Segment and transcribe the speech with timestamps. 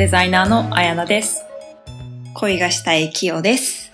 [0.00, 1.44] デザイナーのあやなです。
[2.32, 3.92] 恋がしたいキヨです。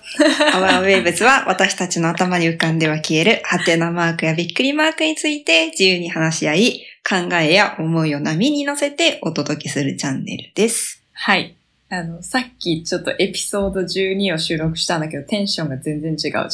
[0.53, 11.03] アワーウェーブズは私たちの頭に浮かんでは消えるハテナマークやびっくりマークについて自由に話し合い、考えや思いを波に乗せてお届けするチャンネルです。
[11.11, 11.57] はい。
[11.89, 16.47] あの、さっきちょっとエピソード12を収録したんだけど、テンションが全然違うじゃん。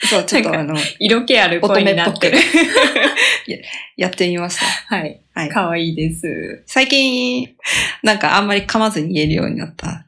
[0.00, 2.38] そう、ちょっとあの、色気ある声になってる。
[3.96, 4.66] やってみました。
[4.96, 5.20] はい。
[5.34, 5.48] はい。
[5.48, 6.62] かわいいです。
[6.66, 7.54] 最近、
[8.02, 10.06] なんかあんまり噛まずに言えるようになった。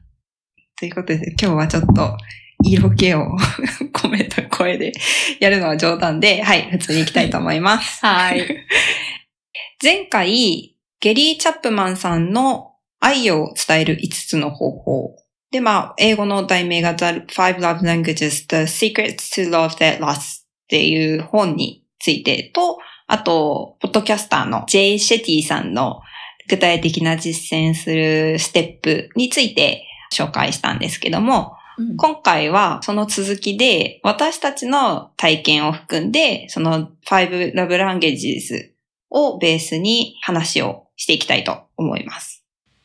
[0.79, 2.17] ということで、今日はちょっと、
[2.63, 3.37] 色気を
[3.93, 4.93] 込めた声で
[5.39, 8.05] やるのは冗談で、はい、普通に行きたいと思います。
[8.05, 8.65] はい。
[9.81, 15.15] 前回、ゲリー・チャップマンさんの愛を伝える5つの方法。
[15.51, 24.99] で、まあ、英語の題名が The Five Love Languages, The Secrets to Love That Lasts っていう本についてと、あと、ポッドキャスターの J.
[24.99, 26.01] シェティさんの
[26.49, 31.53] 具体的な実践するステップについて紹介したんですけども、
[31.97, 38.71] 今回はその続きで私たちの体験を含んで、その Five Love Languages
[39.09, 42.36] をベースに話をしていきたいと思います。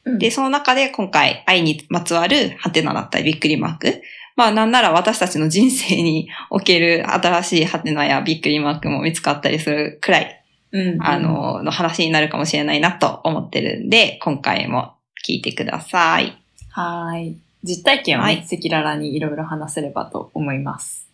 [0.05, 4.03] うんで、その中で今回愛にまつわるハテナだったりびっくりマーク。
[4.35, 10.43] まあなんなら私たちの人生に おける新しいハテナやびっくりマークも見つかったりするくらい、
[10.73, 14.95] うん、あ、の、の話になるかもしれないなと思ってるんで、今回も
[15.27, 16.37] 聞いてください。
[16.71, 17.37] はーい。
[17.65, 21.07] 実体験をね、はい赤裸々にいろいろ話せればと思います。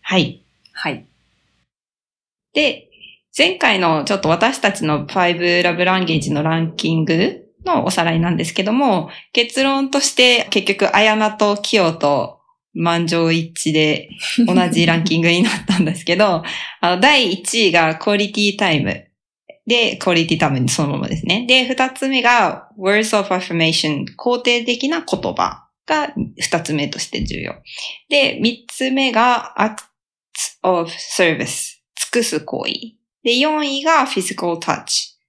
[0.00, 0.40] はい。
[0.72, 1.04] はい。
[2.54, 2.88] で、
[3.36, 12.40] 前回のちょっと私たちの5ラブランゲージのランキングのおさらいなんですけども、結論として結局、あやなとキヨと
[12.74, 14.08] 満場一致で
[14.46, 16.42] 同じランキングになったんですけど、
[16.80, 19.08] あの、第1位がクオリティタイム。
[19.66, 21.46] で、クオリティタイムにそのままですね。
[21.46, 27.54] で、二つ目が words of affirmation、肯定的な言葉が二つ目として重要。
[28.08, 32.72] で、三つ目が acts of service、尽くす行為。
[33.22, 34.86] で、4位が physical touch、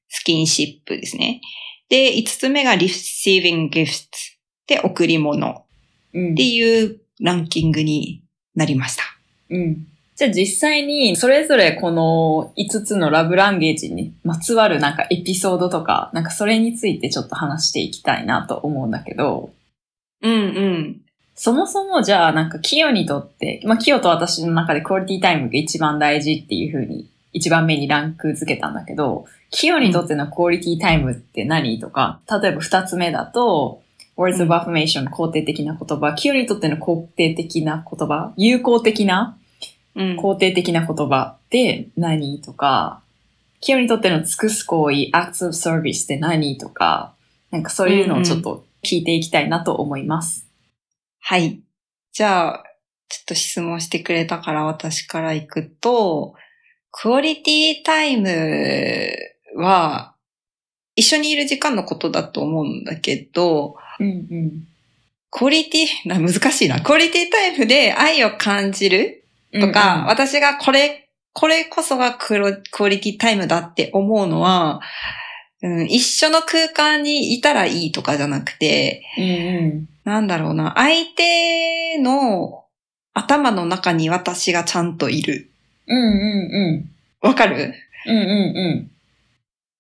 [0.08, 1.42] スキンシップですね。
[1.94, 4.08] で、5つ目が receiving gifts、
[4.66, 5.64] で、贈り物
[6.12, 8.24] うんっていうランキングに
[8.56, 9.04] なりました。
[9.52, 9.86] うん。
[10.16, 19.52] じゃあ実際に、それぞれこの5つのラブランゲージにまつわるなんかエピソードとか、なんかそれについてちょっと話していきたいなと思うんだけど、
[20.24, 21.02] うんうん。
[21.36, 33.84] そもそもじゃあなんかキヨにとって、まあキヨと私の中でクオリティタイムが一番大事っていう風に一番目にランク付けたんだけど、キヨにとってのクオリティタイムって何とか、例えば二つ目だと、
[34.18, 39.38] words of affirmation 肯定的な言葉、キヨにとっての肯定的な言葉、有効的な
[39.96, 40.18] うん。
[40.18, 43.04] 肯定的な言葉って何とか、
[43.62, 47.14] キヨにとっての尽くす行為、acts of service って何とか、
[47.52, 50.48] なんかそういうのをちょっと聞いていきたいなと思います。
[51.20, 51.60] はい。
[52.12, 52.64] じゃあ、
[53.08, 56.34] ちょっと質問してくれたから私から行くと、
[56.90, 60.14] クオリティタイムは、
[60.96, 64.68] 一緒にいる時間のことだと思うんだけど、うんうん。
[65.32, 66.82] クオリティ、な難しいな。
[66.82, 74.82] クオリティタイムで愛を感じるとか、私がこれ、これこそがクロクオリティタイムだって思うのは、
[75.64, 79.90] うん、一緒の空間にいたらいいとかじゃなくて、うんうん。
[80.04, 82.66] なんだろうな、相手の
[83.14, 85.50] 頭の中に私がちゃんといる。
[85.88, 86.90] うんうん
[87.22, 87.74] わかる？
[88.06, 88.16] うん。
[88.16, 88.92] うんうんうん。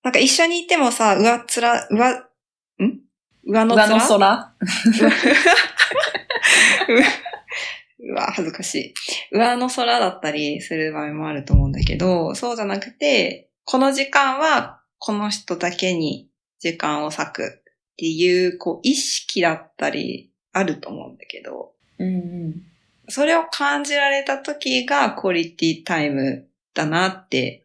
[0.03, 1.45] なんか一緒にいてもさ、上っ
[1.89, 2.19] 面、
[2.77, 2.99] 上、ん？
[3.45, 4.55] 上の上面の空？
[8.05, 8.93] うわ、恥ずかしい。
[9.31, 17.49] 上の空だったりする場合もあると思うんだけど、そうじゃなくて、この時間はこの人だけに時間を割くっ
[17.97, 22.19] ていう、こう、意識だったりあると思うんだけど、うんう
[22.49, 22.61] ん。
[23.07, 27.62] それを感じられた時がクオリティタイムだなって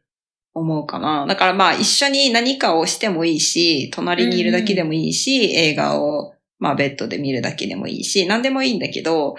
[0.58, 1.26] 思うかな。
[1.26, 9.36] だからまあ一緒に何かをしてもいいし、隣にいるだけでもいいし、映画をまあベッドで見るだけでもいいし、何でもいいんだけど、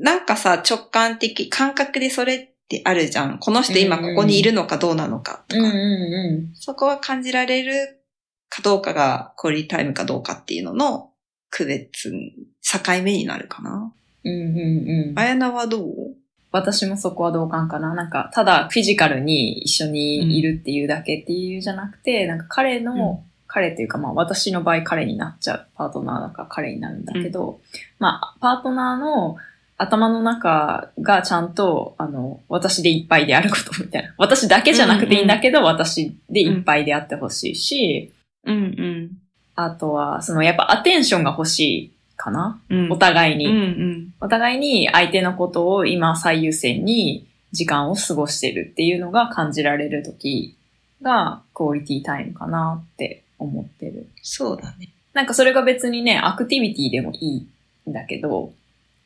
[0.00, 3.38] なんかさ、直感的、感覚でそれってあるじゃん。
[3.38, 5.62] この人今ここにいるのかどうなのかとか。
[5.62, 8.00] うんうんそこが感じられる
[8.48, 11.10] かどうかがクオリティタイムかどうかっていうのの
[11.50, 13.92] 区別、境目になるかな。
[14.24, 14.32] うん。
[14.32, 15.18] うんうんうん。
[15.18, 16.16] あやなはどう？
[16.50, 17.94] 私もそこは同感かな。
[17.94, 27.60] なんか、ただフィジカルに一緒にいるっていうだけっていうじゃなくて、なんか彼の、彼っていうかまあ私の場合彼になっちゃうパートナーだから彼になるんだけど、
[27.98, 29.36] まあパートナーの
[29.78, 34.12] 頭の中がちゃんと、あの、私でいっぱいであることみたいな。
[34.18, 38.12] 私だけじゃなくていいんだけど、私でいっぱいであってほしいし、
[38.44, 39.10] うんうん。
[39.54, 44.14] あとは、そのやっぱアテンションが欲しいかな、うんお互いに、うんうん。
[44.20, 50.56] お互いに相手のことを今最優先に時間を過ごしてるっていうのが感じられる時
[51.00, 54.08] がクオリティタイムかなって思ってる。
[54.22, 54.90] そうだね。
[55.14, 57.46] なんかそれが別にね、アクティビティでもい
[57.86, 58.52] いんだけど、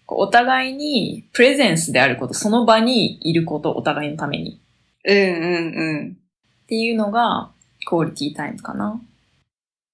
[0.08, 4.58] お互いにプレゼンスであること、その場にいること、お互いのために
[5.04, 6.16] うんうんうん。
[6.64, 7.50] っていうのが
[7.86, 9.00] クオリティタイムかな。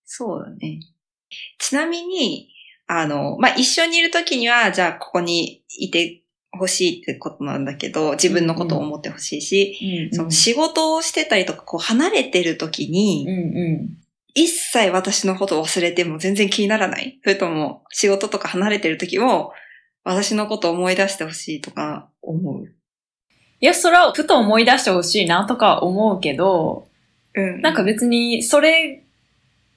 [0.05, 0.81] そうだね。
[1.59, 2.49] ちなみに、
[2.88, 13.99] あの、まあ、一緒にいるときには、じゃあここにいてほしいってことなんだけど、自分のことを思ってほしいし、うんその仕事をしてたりとか、こう離れてるときに、うんうん。
[14.35, 19.52] 一切私のことを忘れても全然気にならないそれとも、仕事とか離れてるときも、
[20.05, 22.64] 私のことを思い出してほしいとか思う。
[23.61, 26.88] いや、それはふと思い出してほしいなとか思うけど、
[27.35, 29.05] うんなんか別に、それ、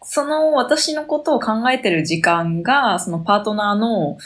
[0.04, 4.18] その私のことを考えてる時間が、そのパートナーの、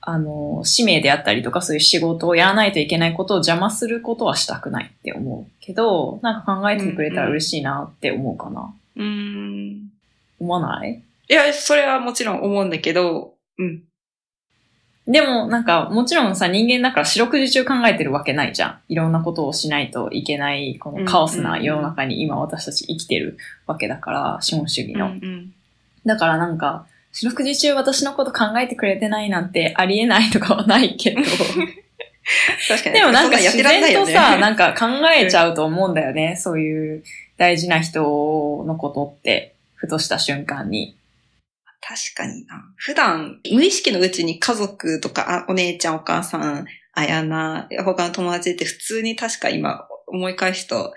[0.00, 8.74] あの、使命であったりとか、そういう仕事をやらないといけないことを邪魔することはしたくないって思うけど、なんか考えてくれたら嬉しいなって思うかな。
[8.96, 9.90] うーん。
[10.40, 11.02] 思わない？
[11.28, 13.82] いや、それはもちろん思うんだけど、うん。
[15.06, 18.78] でも、なんか、もちろんさ、人間だから四六時中考えてるわけないじゃん。
[18.88, 25.06] いろんなことをしないといけない、このカオスな世の中に今私たち生きてるわけだから、資本主義の。
[25.06, 25.52] うん
[26.06, 31.20] だからなんか、四六時中私のこと考えてくれてないなんてありえないとかはないけど。
[32.68, 32.94] 確かに。
[32.94, 36.36] でもなんか自然とさ、なんか考えちゃうと思うんだよね。
[36.36, 37.02] そういう
[37.36, 38.02] 大事な人
[38.66, 40.94] のことって、ふとした瞬間に。
[41.80, 42.72] 確かにな。
[42.76, 50.92] 普段、無意識のうちに家族とか、あお姉ちゃん、お母さん、あやな、他の友達って普通に確か今思い返すと、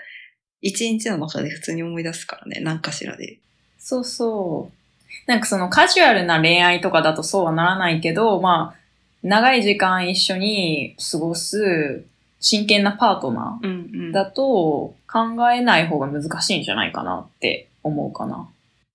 [0.60, 3.38] 一日の中で普通に思い出すからね、何かしらで。
[3.78, 4.84] そうそう。
[5.26, 8.80] なんかそのカジュアルな恋愛とかだとそうはならないけど、まあ、
[9.22, 12.04] 長い時間一緒に過ごす
[12.40, 18.48] 真剣なパートナーだと考えない方が難しいんじゃないかなって思うかな。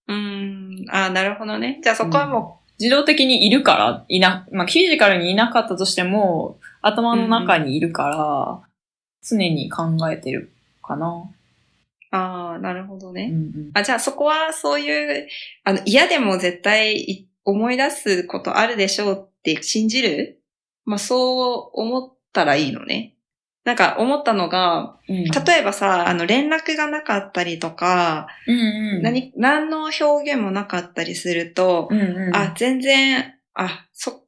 [0.09, 0.85] うーん。
[0.89, 1.79] あーなるほどね。
[1.83, 8.69] じゃあそこはも自動的にいるから、いな、まあ、フィジカルにいなかったとしても、頭の中にいるから、
[9.21, 10.51] 常に考えてる
[10.81, 11.29] かな。
[12.11, 13.29] う、ああ、なるほどうんね。
[13.31, 15.27] うんあ、じゃあそこはそういう、
[15.65, 20.41] あの、嫌でも絶対い思い出すことあるでしょうって信じる？
[20.85, 23.15] まあそう思ったらいいのね。
[23.65, 28.59] なんか思ったのが、うん例えばさ、あの連絡がなかったりとか、うん
[28.97, 34.23] うん、何、何の表現もなかったりすると、うんうん、あ、全然、あ、そ、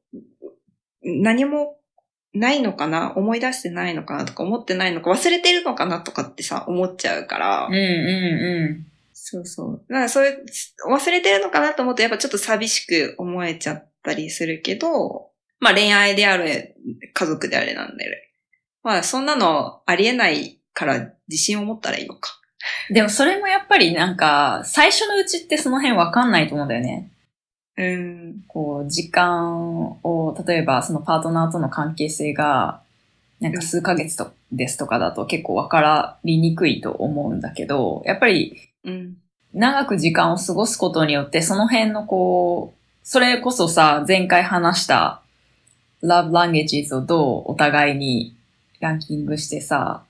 [1.04, 1.78] 何も
[2.34, 7.68] ないのかな思い出してないのかなとか思ってないのか忘れてるのかなとかってさ、思っちゃうから。
[7.68, 8.88] うんうんうん。
[9.14, 9.86] そうそう。
[9.90, 10.46] だからそういう、
[10.90, 15.30] 忘れてるのかなと思うとやっぱちょっと寂しく思えちゃったりするけど、
[15.60, 16.76] まあ恋愛であれ、
[17.14, 18.31] 家族であれなんで、
[18.84, 22.40] まあそんなのありえないから自信を持ったらいいのか。
[22.90, 27.10] でもそれもやっぱりなんか、最初のうちってその辺わかんないと思うんだよね。
[27.78, 28.44] うん。
[28.48, 32.82] こう、時間を、例えばそのパートナーとの関係性が、
[33.40, 39.18] なんか数ヶ月とですとかだと結構わからりにくいと思うんだけど、やっぱりうん。
[39.54, 45.22] 長く時間を過ごすことによって、その辺のこう、それこそさ、前回話した
[46.04, 48.36] love languages をどうお互いに
[48.82, 50.04] ランキングしてさ、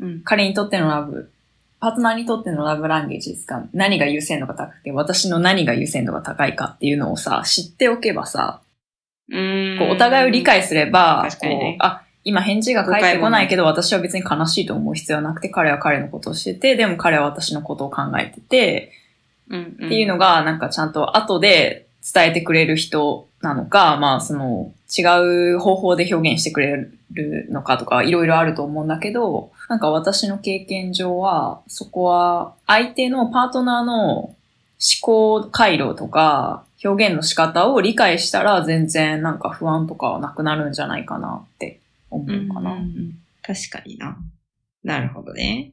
[0.00, 0.20] うん。
[0.22, 1.30] 彼にとってのラブ、
[1.78, 3.64] パートナーにとってのラブランゲージですか？
[3.72, 8.60] 何が優先度が高くて、私の何が優先度が高いかっていうのをさ、知っておけばさ、
[9.30, 9.76] うん。
[9.78, 18.92] こうお互いを理解すれば、こうあ、今返事が返ってこないけど、私は別に悲しいと思う必要はなくて、彼は彼のことをしてて、でも彼は私のことを考えてて、
[19.48, 34.34] うん、っていうのが、なんかちゃんと後で伝えてくれる人なのか、まあその違う方法で表現してくれるのかとかいろいろあると思うんだけど、なんか私の経験上は、そこは相手のパートナーの思
[35.00, 42.72] 考回路とか表現の仕方を理解したら全然なんか不安とかはなくなるんじゃないかなって思うかな。
[42.72, 44.16] うんうん確かにな。
[44.82, 45.70] なるほどね。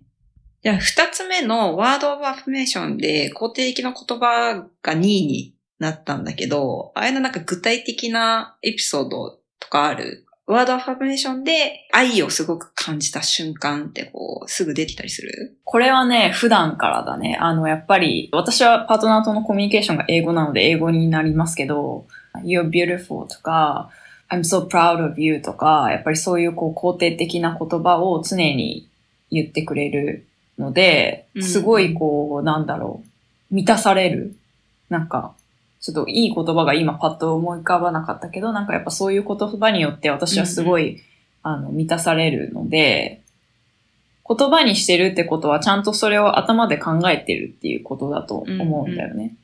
[0.62, 10.26] じゃあ、二つ目のワードオブアファメーションで肯定的な言葉が2位になったんだけど、あれのなんか具体的なエピソードとかある？
[10.46, 15.58] ワードアファメーションで愛をすごく感じた瞬間ってこう、すぐ出てきたりする？
[15.64, 17.38] これはね、普段からだね。
[17.40, 22.08] あの、やっぱり、私はパートナーとのコミュニケーションが英語なので英語になりますけど、
[22.44, 23.90] You're beautiful とか、
[24.30, 28.90] I'm so proud of you とか、やっぱりそういうこう肯定的な言葉を常に
[29.32, 30.26] 言ってくれる
[30.58, 33.02] ので、うんすごいこう、なんだろ
[33.50, 34.36] う、満たされる。
[34.90, 35.36] なんか、
[35.84, 41.02] ちょっといい言葉が今パッと思い浮かばなかったけど、なんかやっぱそういう言葉によって私はすごい、
[41.42, 43.22] あの、満たされるので、
[44.26, 49.36] 言葉にしてるってことはちゃんとそれを頭で考えてるっていうことだと思うんだよね。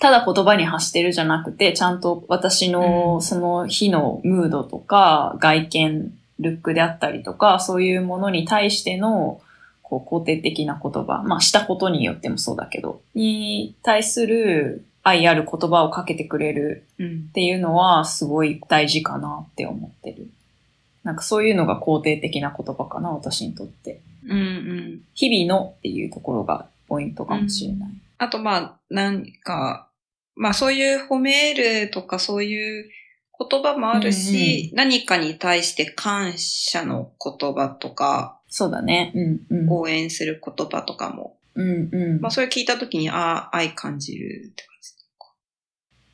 [0.00, 9.42] ただ言葉に発してるじゃなくて、ちゃんと私のその日のムードとか、外見、ルックであったりとか、そういうものに対しての
[9.82, 20.28] こう肯定的な言葉、まあしたことによってもそうだけど、に対する愛ある言葉をかけてくれるうんっていうのはすごい大事かなって思ってる。
[21.04, 24.00] なんかそういうのが肯定的な言葉かな、私にとって。
[24.26, 25.00] うんうん。
[25.12, 27.90] 日々のっていうところがポイントかもしれない。
[28.16, 29.88] あと、まあ、なんか、
[30.34, 32.90] まあそういう褒めるとかそういう
[33.50, 39.12] 言葉もあるし、何かに対して感謝の言葉とか、そうだね。
[39.50, 39.70] うんうん。
[39.70, 42.20] 応援する言葉とかも、うんうん。
[42.22, 44.64] まあそれ聞いたときに、ああ、愛感じるって。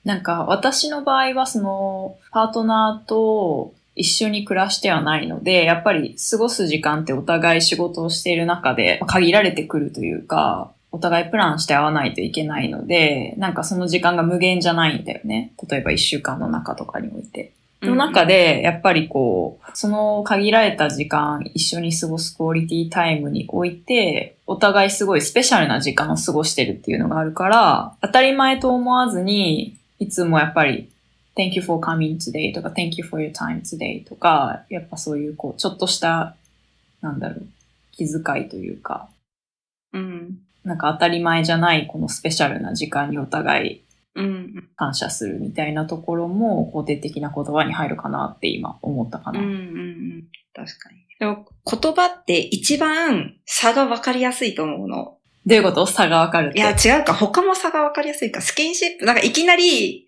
[0.05, 15.53] なんか私の場合はそのパートナーと一緒に暮らしてはないので、やっぱり過ごす時間ってお互い仕事をしている中で限られてくるというか、お互いプランして会わないといけないので、なんかその時間が無限じゃないんだよね。
[15.69, 17.53] 例えば一週間の中とかにおいて。
[17.83, 30.91] その中で、やっぱりこう、その限られた時間、一緒に過ごすクオリティタイムにおいて、お互いすごいスペシャルな時間を過ごしてるっていうのがあるから、当たり前と思わずに、いつもやっぱり、
[31.37, 36.35] Thank you for coming today とか Thank you for your time today とか、やっぱそういうこう、ちょっとした、
[37.03, 37.47] なんだろう、
[37.93, 39.09] 気遣いというか、
[39.93, 40.39] うん。
[40.65, 43.83] なんか当たり前じゃないこのスペシャルな時間にお互い
[44.17, 44.69] うん。
[44.77, 49.41] 感謝するみたいなところも肯定的な言葉に入るかなって今思ったかな。
[49.41, 49.47] うん。
[49.47, 49.53] うん。
[49.53, 50.25] うん。
[50.55, 50.97] 確かに。
[51.19, 55.19] でも、言葉って一番差が分かりやすいと思うの。
[55.47, 56.59] どういうこと差がわかるって？
[56.59, 57.15] いや、違うか。
[57.15, 58.41] 他も差が分かりやすいか。
[58.41, 59.07] スキンシップ。
[59.07, 60.07] なんかいきなり、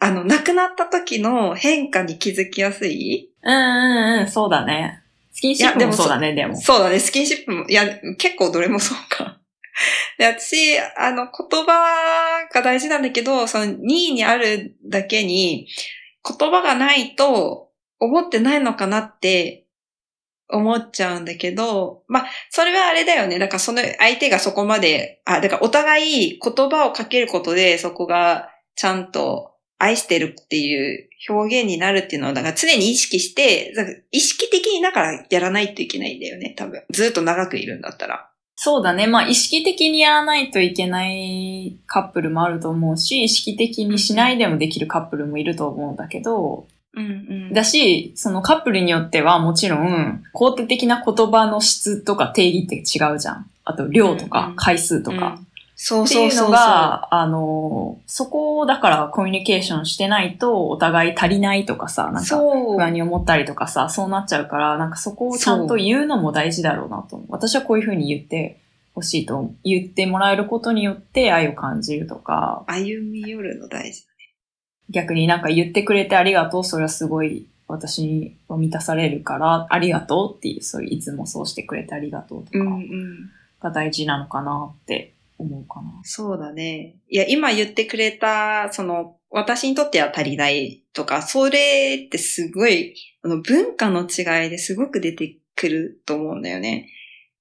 [0.00, 3.30] あの、亡くなった時の変化に気づきやすい？
[3.42, 5.00] うんうんうん、そうだね。
[5.32, 6.56] スキンシップもそうだね、でも。
[6.56, 7.84] そうだね、スキンシップも、いや、
[8.18, 9.40] 結構どれもそうか。
[10.18, 15.66] で、私、あの、言葉が大事なんだけど、その2位にあるだけに、
[16.38, 19.63] 言葉がないと思ってないのかなって
[20.48, 23.38] 思っちゃうんだけど、まあ、それはあれだよね。
[23.38, 33.72] だからその相手がそこまで、あ、だからお互い言葉をかけることでそこがちゃんと愛してるっていう表現になるっていうのは、だから常に意識して、
[34.12, 36.82] 意識的にだからやらないといけないんだよね、多分。
[36.90, 38.30] ずっと長くいるんだったら。
[38.56, 39.06] そうだね。
[39.06, 47.08] まあ、意識的にやらないといけないカップルもあると思うし、意識的にしないでもできるカップルもいると思うんだけど、うんう
[47.50, 53.50] んだし、そのカップルによってはもちろん、肯定的な言葉の質とか定義って違うじゃん。
[53.64, 55.36] あと、量とか回数とか。
[55.38, 55.46] うん
[55.76, 56.50] そうっていうのそうそうそう。
[56.52, 67.26] が、あの、そこをだからコミュニケーションしてないとお互い足りないとかさ、なんか不安に思ったりとかさ、そうなっちゃうから、なんかそこをちゃんと言うのも大事だろうなと思う。
[67.30, 68.60] 私はこういうふうに言って
[68.94, 74.06] ほしいと言ってもらえることによって愛を感じるとか、歩み寄るの大事。
[74.90, 83.30] 逆になんか言ってくれてありがとう、それはすごい私に満たされるから、ありがとうっていう、そういういつもそうしてくれてありがとうとかうん。
[83.60, 86.00] が大事なのかなって思うかな。
[86.02, 86.96] そうだね。
[87.08, 96.88] いや、今言ってくれた、その、私にとっては足りないとか、それってすごい、あの、文化の違いですごく出てくると思うんだよね。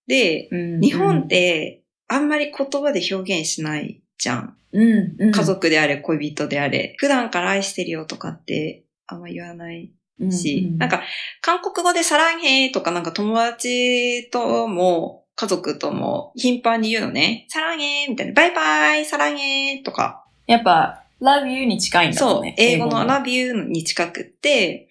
[0.08, 4.58] で、うん日本って、あんまり言葉で表現しないじゃん。
[4.72, 5.32] うん、うん。
[5.32, 6.96] 家族であれ、恋人であれ。
[6.98, 9.92] 普段から愛してるよとかって、あんま言わない
[10.32, 11.04] し、うなん、か、
[11.42, 17.48] 韓国語でサランヘとかなんか友達とも、家族とも頻繁に言うのね。
[17.50, 18.34] サランヘみたいな。
[18.34, 20.26] バイバイサランヘとか。
[20.48, 22.56] やっぱ、love you に近いんだそうね。。
[22.58, 24.88] 英語の love you に近くって、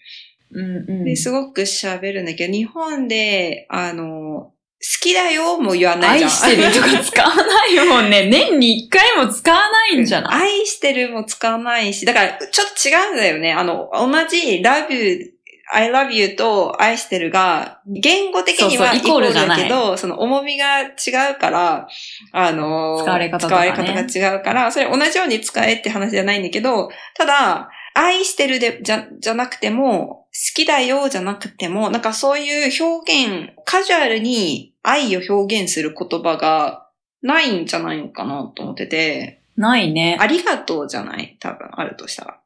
[0.50, 1.04] うんうん。
[1.04, 4.52] で、すごく喋るんだけど、日本で、あの、好
[5.00, 6.30] きだよも言わないじゃん。
[6.30, 8.26] 愛してるとか使わないもんね。
[8.30, 10.58] 年に一回も使わないんじゃない？
[10.60, 13.52] 愛してるも使わないし、だからちょっと違うんだよね。
[13.52, 15.32] あの、同じ love you,
[15.74, 20.84] I love you と愛してるが、言語的にはイコールだけど、その重みが違
[21.32, 21.88] うから、
[22.32, 30.21] あの、使われ方ね使われ方が違うから、それ同じように使えって話じゃないんだけど、ただ、愛してるで、じゃ、じゃなくても、好
[30.54, 36.88] きだよじゃなくても、なんかそういう表現、カジュアルに愛を表現する言葉が
[37.22, 40.16] ないんじゃないのかなと思ってて、ないね。
[40.18, 41.36] ありがとうじゃない？
[41.38, 42.38] 多分あるとしたら。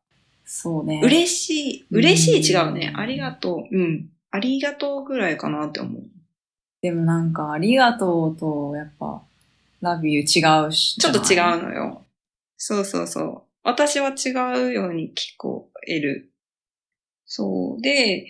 [0.44, 1.00] そうね。
[1.04, 1.86] 嬉しい。
[1.90, 2.96] 嬉しい違うねう。
[2.96, 3.76] んありがとう。
[3.76, 4.08] うん。
[4.32, 6.02] ありがとうぐらいかなって思う。
[6.82, 9.22] でもなんか、ありがとうと、やっぱ、
[9.82, 10.96] love you 違うし。
[11.00, 11.58] ちょっと違う。
[11.58, 12.04] うのよ。
[12.58, 13.42] そうそうそう。
[13.62, 14.30] 私は違
[14.68, 16.30] うように聞こえる。
[17.26, 17.82] そう。
[17.82, 18.28] で、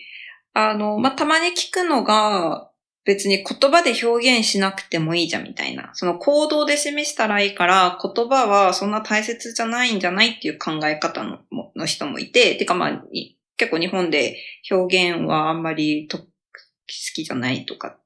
[0.55, 2.71] あの、まあ、たまに聞くのが、
[3.05, 5.91] 別に言葉で表現しなくてもいいじゃんみたいな。
[5.93, 11.39] その行動で示したらいいから、言葉はそんな大切じゃないんじゃないっていう考え方の
[11.77, 13.05] の人もいて、てかまあ、
[13.57, 14.37] 結構日本で
[14.71, 16.25] 表現はあんまりと好
[17.15, 17.97] きじゃないとか、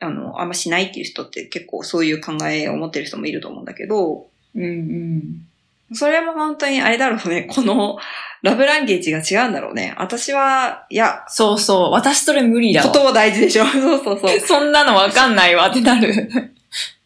[0.00, 5.46] あの、あんましないっていう人って結構そういう考えを持ってる人もいると思うんだけど、うんうん。
[5.94, 7.42] それも本当にあれだろうね。
[7.50, 7.98] この
[8.42, 9.94] ラブランゲージが違うんだろうね。
[9.96, 11.90] 私は、いや、そうそう。
[11.90, 12.92] 私それ無理だわ。
[12.92, 13.64] 言葉大事でしょ。
[13.66, 14.40] そうそうそう。
[14.46, 16.30] そんなのわかんないわってなる。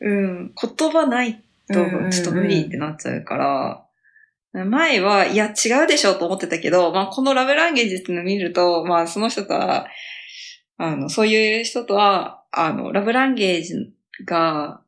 [0.01, 0.53] うん。
[0.55, 1.75] 言葉ないと、
[2.11, 3.85] ちょっと無理ってなっちゃうから、
[4.65, 9.87] 前は、いや、違うでしょと思ってたけど、まあ、このラブランゲージっていうのを見ると、まあ、その人とは、
[10.79, 13.93] あの、そういう人とは、あの、ラブランゲージ
[14.25, 14.81] が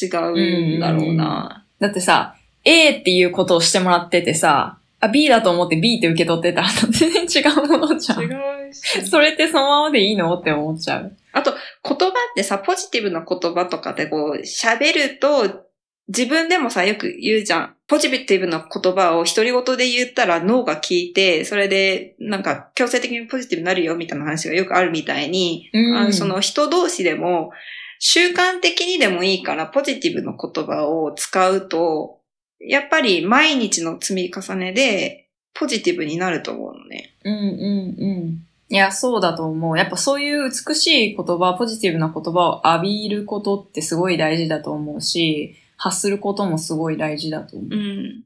[0.00, 1.66] 違うんだろうな。
[1.80, 8.22] だってさ、A っていうことをしてもらっててさ、あ、B だと思って B って受け取ってたら 全然違うものじゃん。
[8.22, 9.06] 違うし。
[9.06, 11.16] それってそのままでいいのって思っちゃう。
[11.32, 15.68] あと、言葉ってさ、ポジティブな言葉とかってこう、喋ると、
[16.08, 17.74] 自分でもさ、よく言うじゃん。
[17.86, 27.52] ポジティブな言葉を独り言で言ったら脳が聞いて、それで、なんか強制的にポジティブになるよみたいな話がよくあるみたいに、うんあのその人同士でも、
[27.98, 32.17] 習慣的にでもいいからポジティブな言葉を使うと、
[32.60, 37.14] やっぱり毎日の積み重ねでポジティブになると思うのね。
[37.24, 38.48] うんうんうん。
[38.70, 39.78] いや、そうだと思う。
[39.78, 47.74] やっぱそういう美しい言葉、ポジティブな言葉を浴びることってすごい大事だと思うし、発することもすごい大事だと思う。
[47.74, 48.24] うん。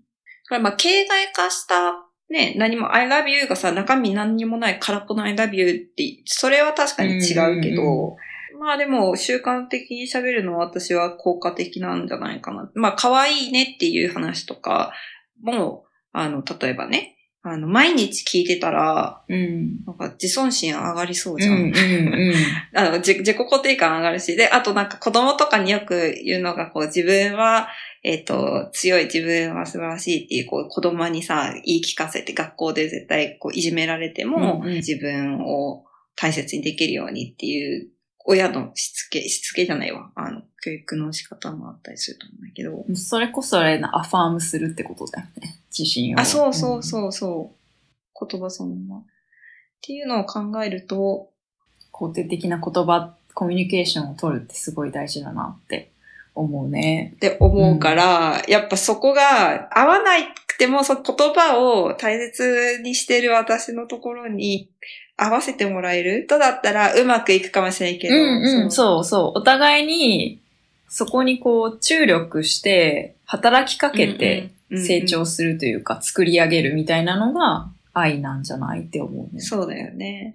[0.48, 1.92] これまあ、形骸化した、
[2.28, 8.16] ね、何も I love you がさ、中身何にもない空っぽの I love you って、それは確かに違うけど、うんうん
[8.58, 12.70] まあでも習慣的に喋るのは私は効果的なんじゃないかな。
[12.74, 14.92] まあ可愛いねっていう話とか
[15.42, 19.84] も、あの、例えばね、あの、毎日聞いてたら、うん。
[19.84, 21.54] なんか自尊心上がりそうじゃん。
[21.54, 22.34] うんうんうん。
[22.72, 27.68] あの、自自己肯定感上がるし、で、あとなんか子供とかによく言うのが、こう、自分は、
[28.04, 35.84] えっ、と、強い自分は素晴らしいっていう、こう、子供にさ、言い聞かせて学校で絶対、こう、いじめられても、うんうん自分を
[36.14, 37.88] 大切にできるようにっていう、
[38.24, 40.10] 親のしつけ、しつけじゃないわ。
[40.14, 42.84] あの、教育の仕方もあったりすると思うんだけど。
[42.96, 45.60] それこそあれな、アファームするってことだよね。
[45.76, 46.20] 自信を。
[46.20, 48.26] あ、そうそうそうそう。
[48.26, 49.00] 言葉そのまま。
[49.00, 49.04] っ
[49.80, 51.30] ていうのを考えると、
[51.92, 55.90] 肯定的な言葉、コミュニケーションを取るってすごい大事だなって
[56.34, 57.14] 思うね。
[57.16, 60.12] って思うから、やっぱそこが合わな
[60.46, 64.70] くても、その言葉を大切にしてる私のところに
[65.22, 66.26] 合わせてもらえる？
[66.26, 68.14] とだったらうまくいくかもしれないけど。
[68.14, 68.70] うんうん、う。
[68.70, 69.38] そうそう。
[69.38, 70.40] お互いに、
[70.88, 79.40] そこにこう、注力して、働きかけて成長するというか、作り上げるみたいなのが愛なんじゃないって思うね。
[79.40, 80.34] そうだよね。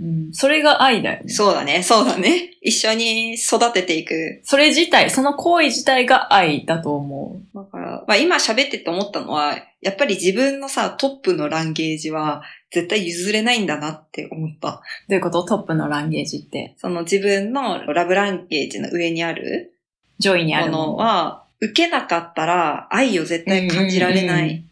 [0.00, 0.32] うん。
[0.32, 1.28] それが愛だよね。
[1.28, 2.50] そうだね、そうだね。
[2.62, 4.40] 一緒に育てていく。
[4.44, 14.68] それ自体、その行為自体が愛だと思だから、まあ今喋ってて思ったのは、やっぱり自分のさ、トップのランゲージは絶対譲れないんだなって思った。
[14.68, 14.72] う。
[14.72, 15.44] どういうこと？
[15.44, 16.74] トップのランゲージって？
[16.78, 19.78] その自分のラブランゲージの上にある
[20.18, 20.86] 上位にあもるもの？
[20.88, 24.64] のは、受けなかったら愛を絶対感じられない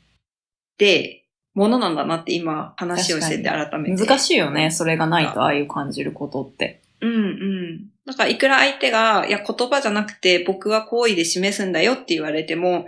[0.78, 1.22] で、
[1.54, 4.04] ものなんだなって今話をしてて改めて。
[4.04, 4.72] 難しいよね。
[4.72, 6.82] それがないと愛を感じることって。
[7.00, 7.90] うんうん。
[8.04, 12.86] なんかいくら相手が、いや言葉じゃなくて僕は行為で示すんだよって言われても、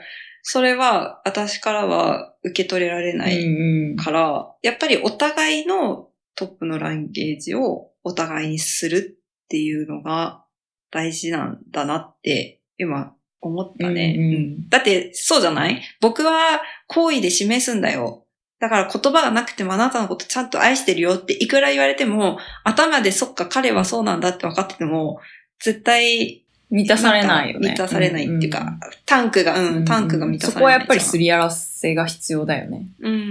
[0.49, 3.97] それは私からは受け取れられないうんうん。
[3.97, 10.45] から、やっぱりお互いのトップのランゲージをお互いにするっていうのが
[10.93, 14.15] 大事なんだなって今思ったね。
[14.17, 15.83] うんうんだってそうじゃない？
[16.01, 18.25] 僕は行為で示すんだよ。
[18.61, 25.19] だから言葉がなくてもあなたのことちゃんと愛してるよっていくら言われても、頭でそっか彼はそうなんだって分かってても、
[25.59, 27.71] 絶対満たされないよね。
[27.71, 30.53] 満たされないっていうか、タンクが、うん、タンクが満たされない。
[30.55, 32.87] そこはやっぱりすり合わせが必要だよね。
[33.01, 33.23] うんうんう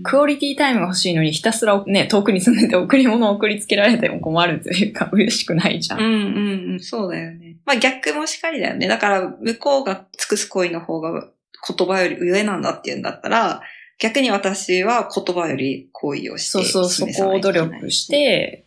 [0.00, 0.02] ん。
[0.04, 6.00] クオリティタイムが欲しいのにひたすらね、遠くに住んでて贈り物を送りつけられても困るというか、嬉しくないじゃん。
[6.00, 6.80] うんうんうん。
[6.80, 7.56] そうだよね。
[7.64, 8.86] まあ逆もしかりだよね。
[8.86, 11.28] だから、向こうが尽くす行為の方が
[11.76, 13.62] 言葉より上なんだっていうんだったら、
[13.98, 18.64] 逆に私は言葉より行為をしてそうそう、そこを努力して、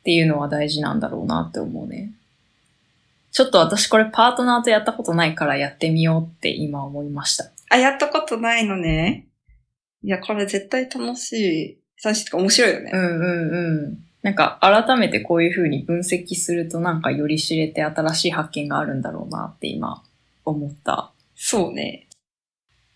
[0.00, 2.10] っていうのは大事なんだろうなって思うね。
[3.32, 7.50] ちょっと私これパートナーとやったことないからやってみようって今思いました。
[7.70, 9.26] あ、やったことないのね。
[10.04, 11.78] いや、これ絶対楽しい。
[12.04, 12.90] 楽しいとか面白いよね。
[12.92, 13.98] うんうんうん。
[14.22, 20.02] なんか改めてこういう風に分析するとなんかより知れて新しい発見があるんだろうなって今
[20.44, 21.10] 思った。
[21.34, 22.08] そうね。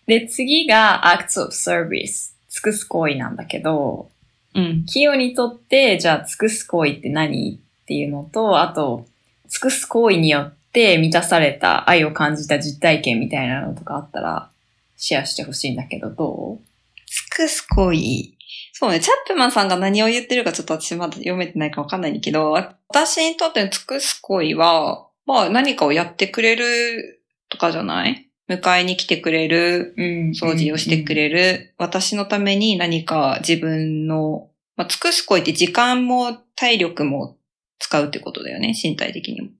[0.05, 2.35] で、次が acts of service。
[2.49, 4.09] 尽くす行為なんだけど、
[4.53, 4.85] うん。
[4.85, 7.55] キヨにとって、じゃあ尽くす行為って何？
[7.55, 9.05] っていうのと、あと、
[9.49, 14.49] 尽くす行為によって満たされた愛を感じた実体験みたいなのとかあったら、
[14.95, 16.59] シェアしてほしいんだけど、ど
[17.05, 18.33] 尽くす行為。
[18.73, 28.27] そうね、チャップマンさんが何を言ってるかちょっと私まだ読めてないかわかんないんだけど、私にとっての尽くす行為は、まあ何かをやってくれるとかじゃない？
[28.49, 30.31] 迎えに来てくれる、ううん。
[30.31, 37.36] 掃除をしてくれる、私のために何か自分の、まあ、尽くす行為って時間も体力も
[37.79, 39.47] 使うってことだよね、身体的にも。
[39.47, 39.53] だ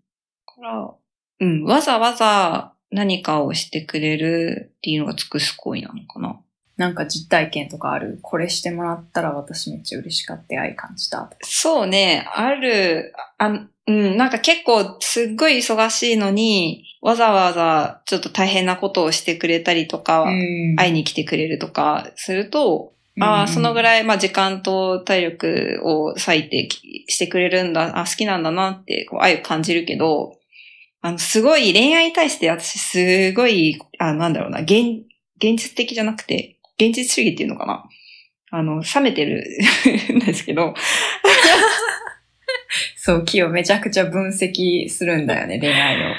[0.55, 0.93] から、
[1.39, 6.39] うん、わざわざ何かをしてくれるっていうのが尽くす行為なのかな。
[6.77, 8.19] なんか実体験とかある？
[8.21, 11.27] これしてもらったら私めっちゃ嬉しかった愛感じた。
[11.41, 23.83] そうね、ある、あ、うん、なんか結構すっごい忙しいのに、わざわざちょっと大変なことをしてくれたりとか、ん会いに来てくれるとかすると、ああ、そのぐい。
[23.83, 30.37] らい、まあ時間と体力を割いてきしてくれるんだ、あ、好きなんだなって、こう愛を感じるけど、
[31.01, 35.03] あの、すごい恋愛に対して私すごい、あなんだろうな、現、
[35.37, 37.83] 現実的じゃなくて、現実主義っていうのかな。
[38.49, 39.43] あの、冷めてる
[40.15, 40.73] んですけど、
[42.97, 46.15] そう、キヨめちゃくちゃ分析するんだよね、恋愛を。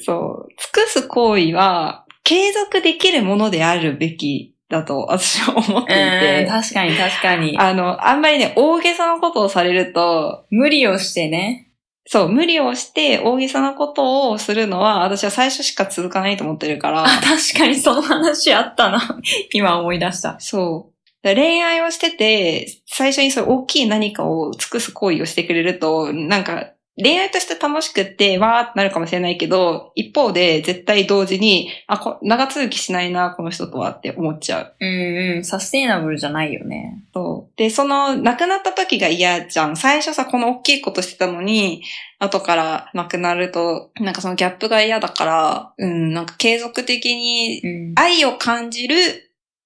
[0.00, 7.58] そう、尽くす行為は継続できるものであるべきだと私は思っていうん、て、確かに確かに。
[7.58, 11.70] あの、あんまりね、大げさなことをされると、無理をしてね。
[12.06, 19.20] そう、無理をして大げさなことをするのは、私は最初しか続かないと思ってるから、あ、確かにその話あったな。
[19.54, 20.36] 今思い出した。
[20.38, 20.94] そう。
[21.22, 34.76] 恋愛をしてて、最初にそう大きい何かを尽くす行為をしてくれると、なんか、恋愛として楽しくって、わーってなるかもしれないけど、一方で絶対同時に、あ、こ長続きしないな、この人とはって思っちゃう。
[34.78, 37.02] うんうん、サステイナブルじゃないよね。
[37.12, 37.58] そう。
[37.58, 39.76] で、その、亡くなった時が嫌じゃん。
[39.76, 41.82] 最初さ、この大きいことしてたのに、
[42.20, 47.92] 後から亡くなると、なんかそのギャップが嫌だから、うん、なんか継続的にうん。
[47.96, 48.96] 愛を感じる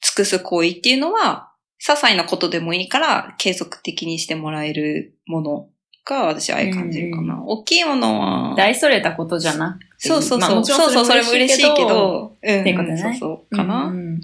[0.00, 5.68] 尽くす行為っていうのは、些細なことでもいいから、継続的にしてもらえるもの
[6.09, 7.35] が私は愛感じるかな。
[7.35, 10.09] うん大きいものは、大それたことじゃなくて。
[10.09, 10.49] そうそうそう。
[10.49, 13.85] まあもちろんそうそう、それも嬉しいけど、うん、っていうことねそうそう、かな。
[13.85, 14.21] うんうんうん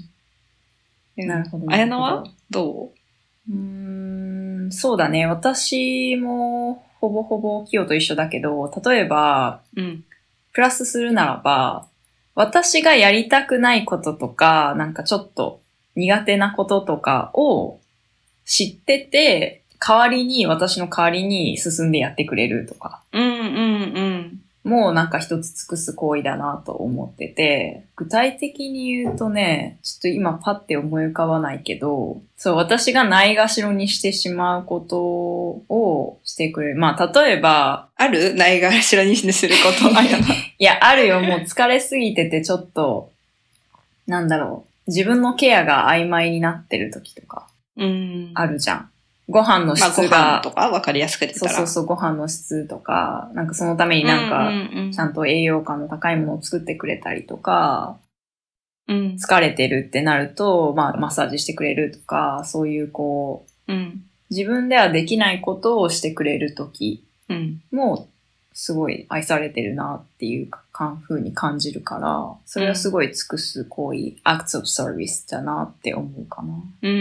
[1.27, 1.65] なるほど。
[1.69, 2.91] あやなはどど
[3.49, 3.51] う？
[3.51, 5.25] ーん、そうだね。
[5.25, 10.03] 私もほぼほぼキヨと一緒だけど、例えば、ううん。
[10.51, 11.87] プラスするならば、
[12.33, 15.61] 私がやりたくないこととか、なんかちょっと
[15.95, 17.79] 苦手なこととかを
[18.45, 24.69] 知ってて、代わりに、私の代わりに進んでやってくれるとか、うんうんうん。
[24.69, 36.77] もうなんか一つ尽くす行為だなと思ってて、具体的に言うとね、ちょっと今パッて思い浮かばないけど、そう、私がないがしろにしてしまうことをしてくれる。
[36.77, 39.91] まあ、例えば、あるないがしらにすること。
[40.57, 41.21] いや、あるよ。
[41.21, 43.11] もう疲れすぎててちょっと、
[44.07, 44.89] なんだろう。
[44.89, 48.31] 自分のケアが曖昧になってる時とか、うん。
[48.33, 48.89] あるじゃん。
[49.27, 51.51] ご飯のまあ、ご飯質が、とかわかりやすく出たら。
[51.51, 54.51] そうそうそう、ご飯の質とか、なんかそのためになんか、
[54.93, 57.97] ちゃんんと栄養価の高いものを作ってくれたりとか、
[58.87, 59.17] うん。
[59.19, 64.03] 疲れてるってなると、まあ、マッサージしてくれるとか、そういうこう、うん。
[64.29, 67.61] 自分ではできないことをしてくれる時うん。
[67.71, 68.09] も、
[68.53, 70.63] すごい愛されてるなっていうか、
[71.07, 76.53] 風に感じるから、それはすごい尽くす行為、acts of service だなって思うかな。
[76.83, 76.97] うんうんう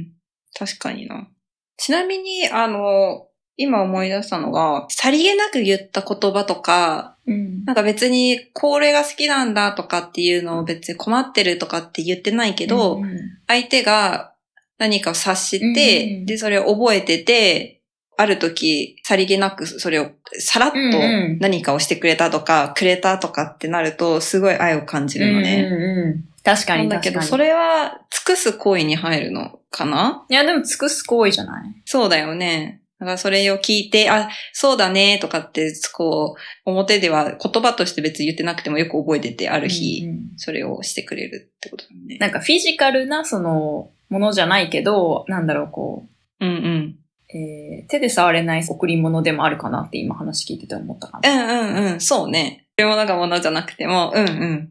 [0.00, 0.12] ん。
[0.52, 1.28] 確かにな。
[1.76, 7.64] ちなみに、あの、今思い出したのが、さりげなく言った言葉とか、うん。
[7.64, 14.32] なんか別にこれが好きなんだとかっていうのを別に困ってるとかって言ってないけど、うん相手が
[14.78, 17.82] 何かを察して、うんうんで、それを覚えてて、
[18.16, 20.96] ある時、さりげなくそれをさらっとうんう
[21.34, 21.38] ん。
[21.40, 25.68] 何かをしてくれたとか、くれたとかってなると、すごい愛を感じるのね。
[25.70, 27.22] うんうんうん確かなんだけど。
[27.22, 30.26] それは尽くす行為に入るのかな？
[30.28, 32.82] いや、でも尽くす行為じゃないそうだよね。
[33.00, 42.18] だからそれを聞いて、あ、そうだねとかって、こう、表では言葉として別に言ってなくてもよく覚えてて、ある日、うんうんそれをしてくれるってことだね。
[42.18, 46.06] なんかフィジカルなそのものじゃないけど、なんだろう、こ
[46.40, 46.96] うんうん。
[47.32, 51.72] う、えー手で触れない贈り物でもあるかなって今話聞いてて思ったかうな。
[51.72, 52.66] んうんうん、そうね。
[52.76, 54.70] それもなんか物じゃなくても、うんうん。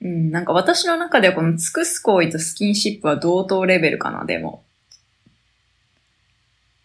[0.00, 4.64] うん、なんか私の中ではこの尽くす行為とスキンシップは同等レベルかな、でも。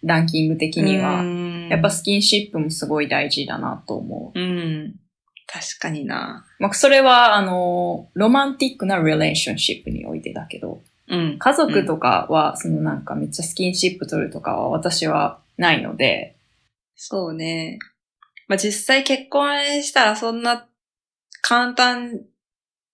[0.04, 1.22] ランキング的には。
[1.22, 4.40] うんやっぱスキンシップもすごい大事だなと思う。
[4.40, 4.96] うん。
[5.48, 6.46] 確かにな。
[6.60, 11.38] まあ、それは、あの、ロマンティックな relationship においてだけど、うん。
[11.40, 16.36] 家族とかは、そのなんかめっちゃスキンシップ取るとかは私はないので、
[16.96, 17.80] そうね。
[18.48, 20.68] まあ、実際結婚したらそんな
[21.42, 22.22] 簡単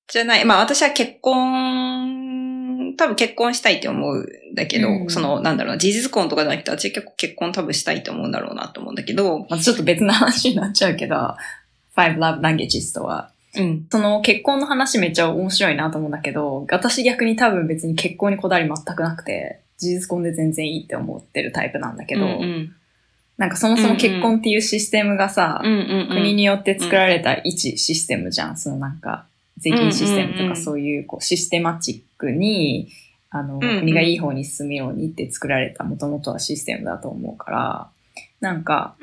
[0.09, 0.45] じゃない。
[0.45, 11.15] まあ私は結婚、多分結婚したいって思うんだけど、うんその、なんだろうな、事実婚とかじゃなくて、私結構結婚多分したいと思うんだろうなと思うんだけど、まあ、ちょっと別の話になっちゃうけど、
[11.95, 13.87] Five Love Languages とは、うん。
[13.91, 22.75] その結婚の話めっちゃ面白いなと思うんだけど、私逆に多分別に結婚にこだわり全くなくて、事実婚で全然いいって思ってるタイプなんだけど、うんうん
[23.37, 28.57] なんかそもそも結婚っていうシステムがさ、うんうんうん国によって作られた一システムじゃん。
[28.57, 29.27] そのなんか、
[29.59, 32.89] 税金システムとかそういうこうシステマチックに、
[33.29, 37.89] あの、国がいい方に進むようにって作られたもともとはシステムだと思うから、
[38.41, 38.95] なんか。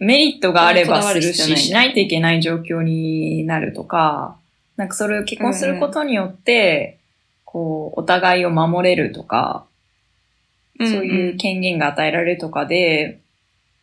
[0.00, 4.36] メリットがあればするし、しないといけない状況になるとか、
[4.76, 6.98] なんかそれを結婚することによって、
[7.44, 9.64] こう、お互いを守れるとか、
[10.78, 13.20] そういう権限が与えられるとかで、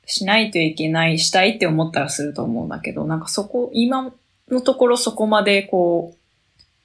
[0.06, 4.13] しないといけない、したいって思ったらすると思うんだけど、なんかそこ、今
[4.52, 6.18] のところそこまでこう、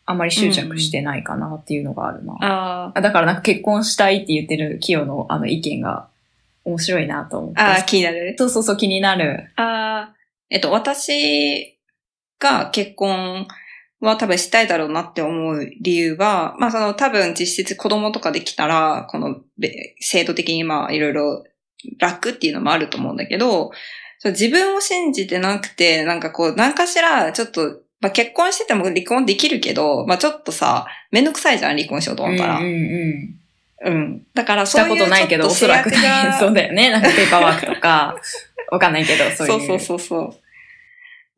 [0.06, 2.34] あまり執着してないかなっていうのがあるな。
[2.40, 6.08] ああだからなんか結婚したいって言ってるキヨのあの意見が
[6.64, 7.60] 面白いなと思って。
[7.60, 8.34] あ、ああ、気になる。
[8.38, 9.50] そうそうそう気になる。
[9.56, 10.14] ああ、
[10.48, 11.78] えっと、私
[12.38, 13.48] が結婚
[14.00, 21.44] は多分したいだろうなって思う理由は、まあその多分実質子供とかできたら、このべ制度的にまあいろいろ
[21.98, 23.72] 楽っていうのもあると思うんだけど、
[24.18, 32.58] そう自分を信じてなくて、なんかこう、何かしらちょっと、まあ結婚してても離婚できるけど、まあちょっとさ、めんどくさいじゃん、離婚しようと思ったら。
[32.58, 33.46] うんうんうん。
[33.84, 34.26] うん。
[34.34, 36.90] だからしそういうたことないけど、おそらく制約が大 変そうだよね。
[36.90, 38.16] なんかペーパーワークとか、
[38.70, 39.52] わかんないけど、そういう。
[39.52, 40.34] そうそうそうそう。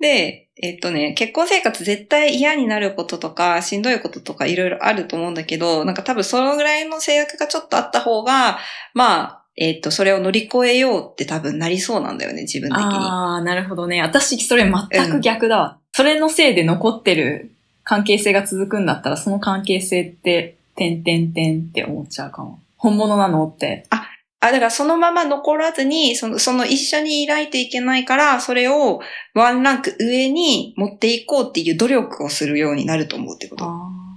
[0.00, 8.58] で、えっとね、結婚生活絶対嫌になることとか、しんどいこととかいろいろあると思うんだけど、なんか多分そのぐらいの制約がちょっとあった方が、
[8.94, 12.84] まあ、えっと、それを乗り越えようって多分なりそうなんだよね、自分的に。
[12.84, 14.00] ああ、なるほどね。
[14.02, 15.78] 私、それ全く逆だわ。
[15.92, 17.50] それのせいで残ってる
[17.82, 22.60] 関係性が続くんだったら、その関係性って、てんてんてんって思っちゃうかも。
[22.76, 23.84] 本物なのって。
[23.90, 24.06] あ、
[24.40, 29.00] だからそのまま残らずに、その、その一緒にいないといけないから、それを
[29.34, 33.68] ワンランク上に持っていこうっていう努力をするようになると思うってこと。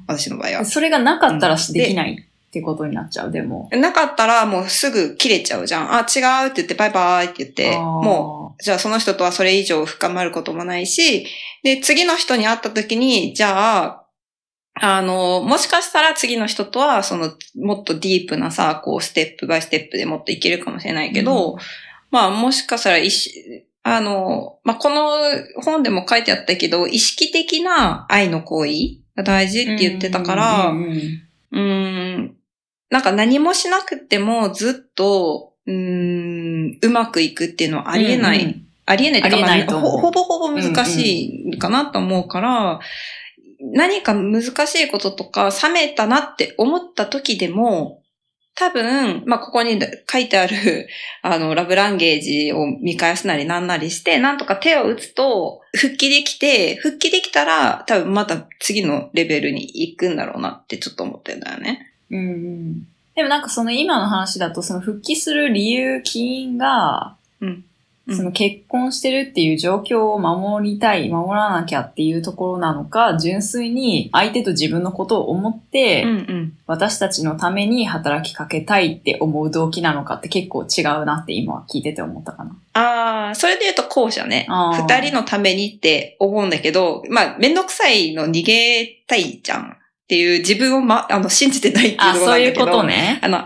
[0.05, 0.65] 私の場合は。
[0.65, 3.69] それがなかったらうんできないってことになっちゃう、でも。
[3.71, 5.93] なかったらもうすぐ切れちゃうじゃん。
[5.93, 11.25] あ、違うって言ってバイバイって言って、もう、じゃあその人とはそれ以上深まることもないし、
[11.63, 14.05] で、次の人に会った時に、じゃあ、
[14.81, 21.57] あの、もしかしたら次の人とは、その、もっとディープなさ、こう、ステップバイステップでもっといけるかもしれないけど、うん
[22.11, 22.97] まあ、もしかしたら、
[23.83, 25.17] あの、まあ、この
[25.63, 28.71] 本でも書いてあったけど、意識的な愛の行為
[29.15, 30.67] が大事って言ってたから、
[31.51, 32.35] うん。
[32.91, 38.43] なんか何もしなくてもずっと、うーん、うまくいくっていうのはありえない。
[38.43, 42.79] うんうんありえないっていうかまあほほぼほぼ難しいかなと思うから、
[43.73, 48.01] 何か難しいこととか冷めたなって思った時でも、
[48.53, 49.79] 多分、まあ、ここに
[50.11, 50.87] 書いてある、
[51.23, 61.90] あの、ラブランゲージを見返すなりなんなりして、なんとか手を打つと、復帰できて、復帰できたら、多分また次のレベルに行くんだろうなってちょっと思ってるんだよね。
[62.11, 67.65] うんうんでもなんかその今の話だと、その復帰する理由、起因が、うんうん
[68.09, 76.53] その結婚してるっていう状況を守りたい、守らなきゃっていうところなのか、純粋に相手と自分のことを思って、うんうん。
[76.65, 82.55] 私たちのために働きかけたいって思う動機なのかって結構違うなって今聞いてて思ったかな。
[82.73, 84.47] ああ、それで言うと後者ね。
[84.49, 89.77] 二人のためにって思うんだけど、まあ、めんどくさいの逃げたいじゃん
[90.11, 92.53] っていう自分をま、あの、信じてないっていうとあ、ころそういう。
[92.53, 93.17] ことね。
[93.23, 93.45] あの、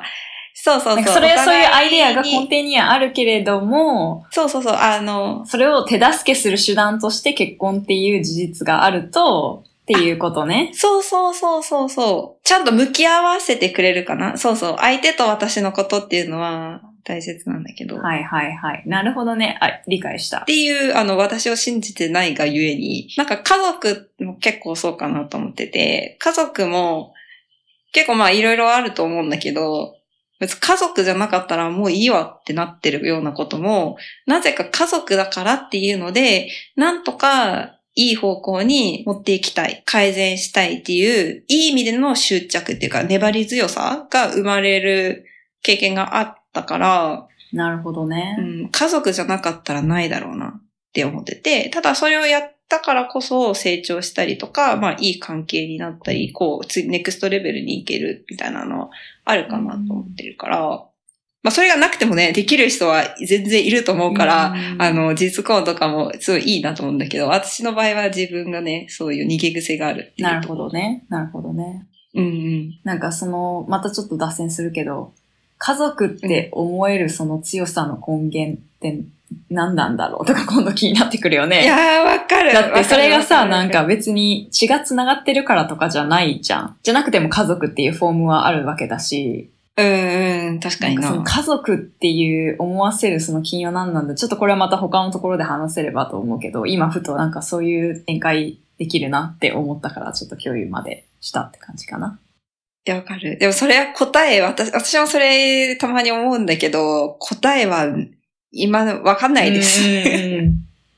[0.55, 0.95] そうそうそう。
[0.95, 10.71] なんかそれはそういうアイデアが根底にはあるけれども、そうそうそう、あの、それを手助けする手段として結婚っていう事実があると、っていうことね。
[10.73, 12.41] そうそうそうそうそう。
[12.43, 14.35] ちゃんと向き合わせてくれるかな。
[14.35, 14.75] そうそう。
[14.79, 17.97] 相手と私のことっていうのは大切なんだけど。
[17.97, 18.83] はいはいはい。
[18.87, 19.57] なるほどね。
[19.61, 20.45] あ、理解したっ。
[20.45, 27.13] ていう、あの、私を信じてないがゆえに、なんか家族も結構そうかなと思ってて、家族も
[27.93, 29.95] 結構まあいろいろあると思うんだけど、
[30.39, 45.25] 別に家族じゃなかったらもういいわってなってるようなことも、なぜか家族だからっていうので、なんとかいい方向に持っていきたい、改善したいっていう、いい意味での執着っていうか粘り強さが生まれる
[45.65, 48.35] 経験があったから、なるほどね。
[48.39, 50.61] うん、家族じゃなかったらないだろうなっ
[50.93, 58.89] て思ってて、ただそれをやっだからこそ成長したりとか、まあいい関係になったり、こう、次、ネクストレベルに行けるみたいなのは
[59.23, 70.71] あるかなと思ってるから、まあそれがなくてもね、できる人は全然いると思うから、うんあの、実婚とかもすごいいいなと思うんだけど、私の場合は自分がね、そういう逃げ癖があるっていうなるほど。
[70.71, 71.05] ね。
[71.09, 71.87] なるほどね。
[72.15, 72.79] うんうん。
[72.83, 75.13] なんかその、またちょっと脱線するけど、
[75.57, 79.01] 家族って思えるその強さの根源って
[79.49, 81.63] 何なんだろうとか今度気になってくるよね。
[81.63, 82.53] いやー、わかる。
[82.53, 86.77] だってそれがさ、なんか、別に血が繋がってるからとかじゃないじゃん。
[86.83, 91.11] じゃなくても家族っていうフォームはあるわけだし、うんうん、確かにな。
[91.11, 94.15] な家族っていう思わせるその金曜なんなんだ。
[94.15, 102.17] ちょっとこれはまた他のところで話せればと思うけど、今ふとなんかそういう展開できるなって思ったから、ちょっと共有までしたって感じかな。
[102.87, 103.37] いや、わかる。
[103.37, 107.87] でもそれは答え、私、私もそれたまに思うんだけど、答えは
[108.51, 109.81] 今わかんないです。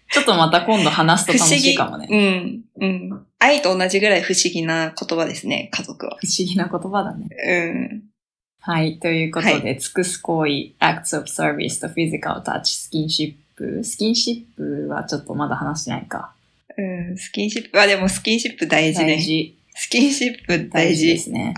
[0.10, 2.08] ちょっとまた今度話すと楽しいかもね。
[2.80, 3.26] うん、うん。
[3.40, 6.18] 愛と同じぐらい不思議な言葉ですね、家族は。
[6.22, 7.28] 不思議な言葉だね。
[7.48, 8.04] うん。
[8.60, 9.00] はい。
[9.00, 13.84] ということはで、尽くす行為、acts of service と physical touch、スキンシップ。
[13.84, 16.34] スキンシップはちょっとまだ話してないか。
[16.78, 19.16] うん、スキンシップ、あ、でもスキンシップ大事ね。
[19.16, 19.58] 大事。
[19.80, 21.08] スキンシップ大事。
[21.08, 21.54] ですね。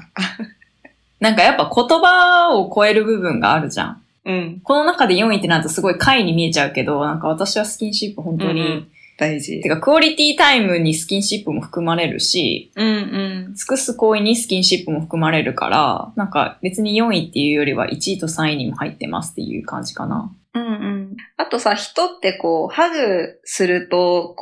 [1.20, 4.02] なんかやっぱ言葉を超える部分があるじゃん。
[4.26, 8.88] うん、この中で4位ってなるとすごい回に見えちゃうけど、なんか私はスキンシップ本当に、うんうん
[9.20, 9.68] 大事て。
[9.68, 13.54] かクオリティタイムにスキンシップも含まれるし、うん、うん。
[13.54, 20.32] 尽くす行為にスキンシップも含まれるから、なんか別に4位っていうよりは1位と3位にも入ってますっていう感じかな。
[20.56, 21.18] うんうん。
[21.36, 24.36] あとさ、人ってこう、ハグすると、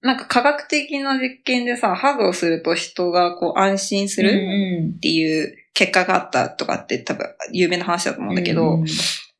[0.00, 4.30] なんか科学的な実験でさ、ハグをすると人がこう安心すする
[4.96, 8.84] っていう結果があったとかって多分有名な話だと思うんだけど、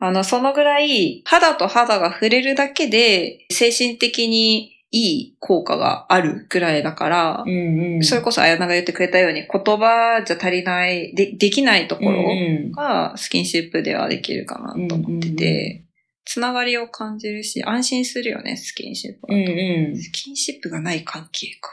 [0.00, 8.04] あの、そのぐらい肌と肌が触れるだけで精神的にいい効果があるぐらいだから、うんうん。
[8.04, 12.34] それこそ綾菜が言ってくれたように言葉じゃ足りない、で、できないところう
[12.68, 15.84] んがスキンシップではできるかなと思ってうんうんて、
[16.28, 19.50] つながりを感じるし、安心するよね、スキンシップうんは。
[19.50, 19.96] うん。
[19.96, 21.70] スキンシップがない関係か。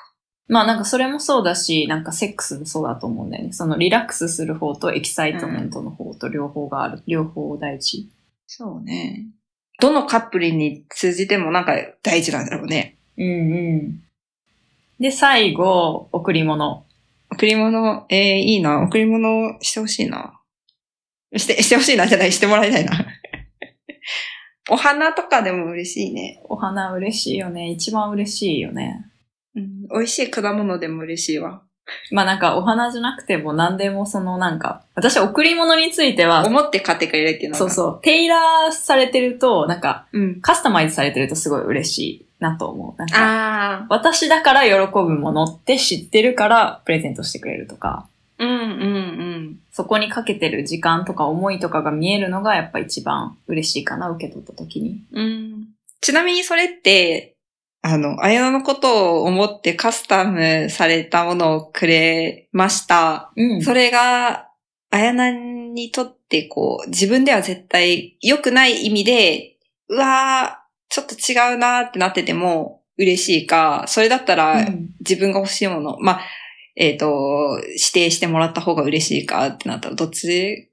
[0.48, 3.52] まあなんかそれもそうだし、なんかセックスもそうだと思うんだよね。
[3.52, 7.04] そのリラックスする方と excitement の方と両方がある。
[7.06, 8.10] 両方大事。
[8.48, 9.26] そうね。
[9.82, 12.98] どのカップルに通じてもなんか大事なんだろうね。
[13.18, 13.32] うんう
[13.84, 14.04] ん。
[15.02, 16.86] で、最後、贈り物。
[17.30, 18.84] 贈り物、えー、いいな。
[18.84, 20.40] 贈り物してほしいな。
[21.36, 23.06] して、してほしいなじゃない、してもらいたいな。
[24.70, 26.42] お花とかでも嬉しいね。
[26.46, 27.70] お花嬉しいよね。
[27.70, 29.06] 一番嬉しいよね。
[29.56, 31.62] うん、美味しい果物でも嬉しいわ。
[32.12, 37.60] まあなんかお花じゃなくても何でもそのなんか、私贈り物については、思って買ってくれるっていうのう。
[37.60, 40.42] そうそう、テイラーされてると、なんかうん。
[40.42, 43.00] カスタマイズされてるとすごい嬉しいなと思う。
[43.00, 43.86] なんか。
[43.90, 48.08] 私だから喜ぶものって知ってるからプレゼントしてくれるとか、
[48.40, 49.60] うんうんうん。
[49.76, 55.04] そこにかけてる時間とか思いとかが見えるのがやっぱ一番嬉しいかな、受け取った時に。
[55.12, 55.68] うん。
[56.00, 57.36] ちなみにそれって、
[57.82, 63.34] あの、あやなのことを思ってカスタムされたものをくれました。
[63.36, 64.48] うんそれが、
[64.92, 69.58] あやなにとってこう、自分では絶対良くない意味で、
[69.90, 76.22] うわー、ちょっと違うなーってなってても嬉しいか、それだったらうん自分が欲しいもの、まあ、
[76.76, 80.70] えっ、と、指定してもらった方が嬉しいかってなったらどっち？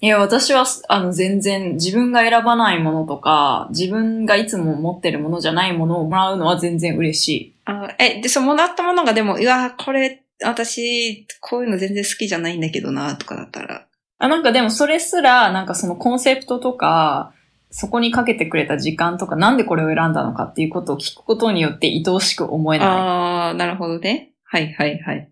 [0.00, 7.54] いや、私は、あの、全然自分が選ばないものとか、自分がいつも持ってるものじゃないものをもらうのは全然嬉しい。
[7.66, 13.86] あえ、で、そう、もらったものがでも、うわー、これ、私、こういうの全然好きじゃないんだけどな、とかだったら。
[14.18, 17.32] あ、なんかでもそれすら、なんかそのコンセプトとか、
[17.70, 22.88] そこにかけてくれた時間とか、なんでこれを選んだのかっていうことを聞くことによって愛おしく思えない。
[22.88, 24.31] ああ、なるほどね。
[24.52, 25.30] はいはいはい。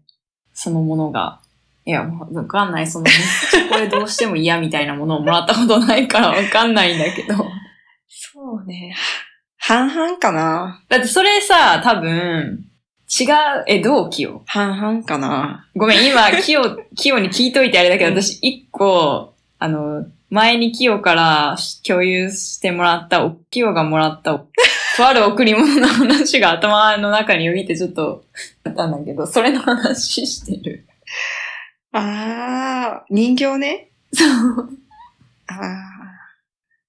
[0.55, 1.43] そのものが。
[1.85, 2.87] いや、わかんない。
[2.87, 3.05] その、
[3.71, 7.35] これどうしても嫌みたいなものをもらったことないからわかんないんだけど。
[8.09, 8.97] そうね。
[9.59, 12.65] 半々かなだってそれさ、多分、
[13.21, 21.57] 違う、え、どうキヨ半々かなごめん、今、キヨ、 キヨに聞いといてあれだけど、うん私一個、あの、前にキヨから
[21.87, 24.43] 共有してもらった、おキヨがもらった、
[25.01, 28.25] とある贈り物の話が頭の中によぎってちょっと、
[28.65, 30.87] あったんだけど、それの話してる。
[31.93, 33.91] ああ、人形ね。
[34.13, 34.69] そう。
[35.47, 35.79] ああ、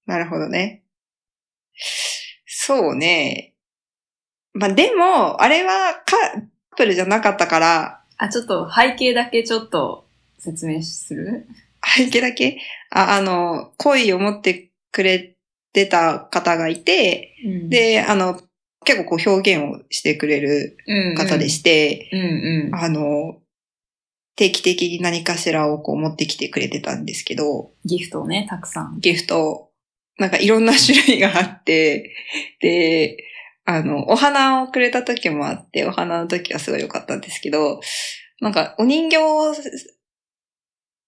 [0.04, 0.82] なるほどね。
[2.46, 3.54] そうね。
[4.52, 6.42] まあ、でも、あれはカカッ
[6.76, 10.06] プルじゃなかったから、あ、ちょっと背景だけちょっと
[10.38, 11.46] 説明する？
[11.82, 12.58] 背景だけ？
[12.90, 15.31] あ、あの、恋を持ってくれ
[15.72, 18.40] てた方がいて、うん、で、あの、
[18.84, 20.76] 結構こう表現をしてくれる
[21.16, 22.20] 方でして、うん
[22.68, 22.74] うん。
[22.74, 23.38] あの、
[24.36, 28.98] 定期的に何かしらをこう持ってきてくれてたんですけど、ギフトをね、たくさん。
[28.98, 29.70] ギフト、
[30.18, 32.14] なんかいろんな種類があって、
[32.60, 33.18] で、
[33.64, 37.80] あの、お花をくれた時もあって、お花の時はすごい良かったんですけど、
[38.40, 39.54] なんかお人形を、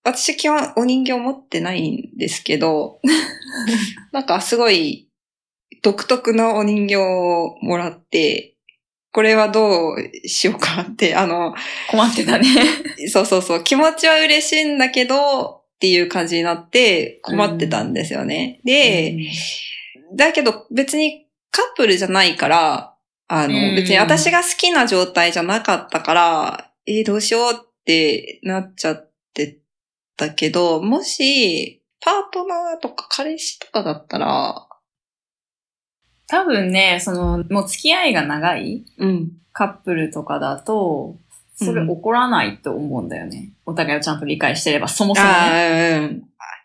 [0.05, 3.01] 私基本お人形持ってないんですけど、
[4.13, 5.09] なんかすごい
[5.83, 8.55] 独特のお人形をもらって、
[9.13, 11.55] これはどうしようかって、あの、
[11.91, 12.47] 困ってたね。
[13.11, 13.65] そうそうそう。
[13.65, 18.61] 気持ちは嬉しいんだけど、っていう感じになって困ってたんですよね。
[18.65, 19.19] で、
[20.15, 22.95] だけど別にカップルじゃないから、
[23.29, 29.59] あの、うん別に私が好きな状態じゃなかったから、えーどうしようってなっちゃって
[30.17, 34.67] たけど、もし、パートナーとか彼氏とかだったら、
[36.27, 39.33] 多分ね、その、もう付き合いが長いうん。
[39.53, 41.17] カップルとかだと、
[41.55, 43.53] それ起こらないと思うんだよね。
[43.65, 45.99] お互いをちゃんと理解してれば、そもそもね。
[46.03, 46.25] うん。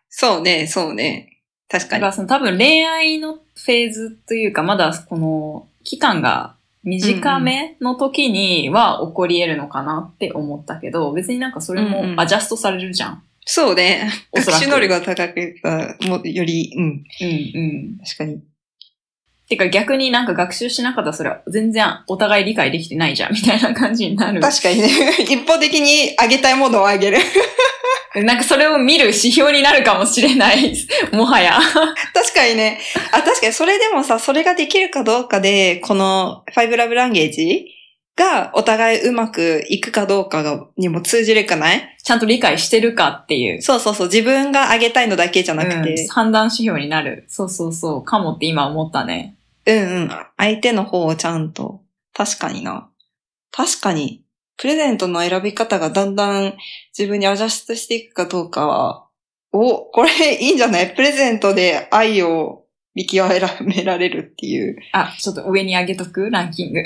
[0.09, 1.43] そうね、そうね。
[1.69, 2.13] 確かにだから。
[2.13, 13.23] その多分恋愛のフェーズというか、まだこの期間が短めの時には起こり得るのかなって思ったけど、別になんかそれうんうんもアジャストされるじゃん。
[13.51, 14.11] そうね。
[14.31, 16.83] 学習能力が高くたもより、うん。
[16.83, 17.97] うんうん。
[18.05, 18.43] 確かに。
[19.47, 24.39] てか逆になんか学習しなかったらそれは全然お互い理解できてないじゃんみたいな感じになる。
[24.39, 24.87] 確かにね。
[25.27, 27.17] 一方的にあげたいものをあげる。
[28.23, 30.71] なんかそれを見る指標になるかもしれない。
[31.11, 31.57] もはや。
[32.13, 32.79] 確かにね。
[33.11, 37.65] あ、確かにそれでもさ、それができるかどうかで、このファイブラブランゲージ
[38.19, 41.97] がお互いうまくいくかどうかがにも通じるかない？
[42.03, 43.61] ちゃんと理解してるかっていう。
[43.61, 44.07] そうそうそう。
[44.07, 47.25] 自分があげたいのだけじゃなくうんて、判断指標になる。
[47.27, 48.03] そうそうそう。
[48.03, 49.37] かもって今思ったね。
[49.65, 51.81] うん、うん、相手の方をちゃんと。
[52.13, 52.89] 確かにな。
[53.51, 54.23] 確かに。
[54.57, 56.53] プレゼントの選び方がだんだん
[56.97, 59.05] 自分にアジャストしていくかどうかは、
[59.53, 60.93] お、これいいんじゃない？
[60.93, 63.29] プレゼントで愛を見極
[63.61, 64.77] められるっていう。
[64.91, 66.29] あ、ちょっと上に上げとく？
[66.29, 66.83] ランキング。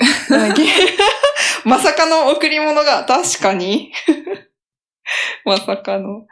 [1.64, 3.92] まさかの贈り物が、確かに。
[5.44, 6.26] まさかの。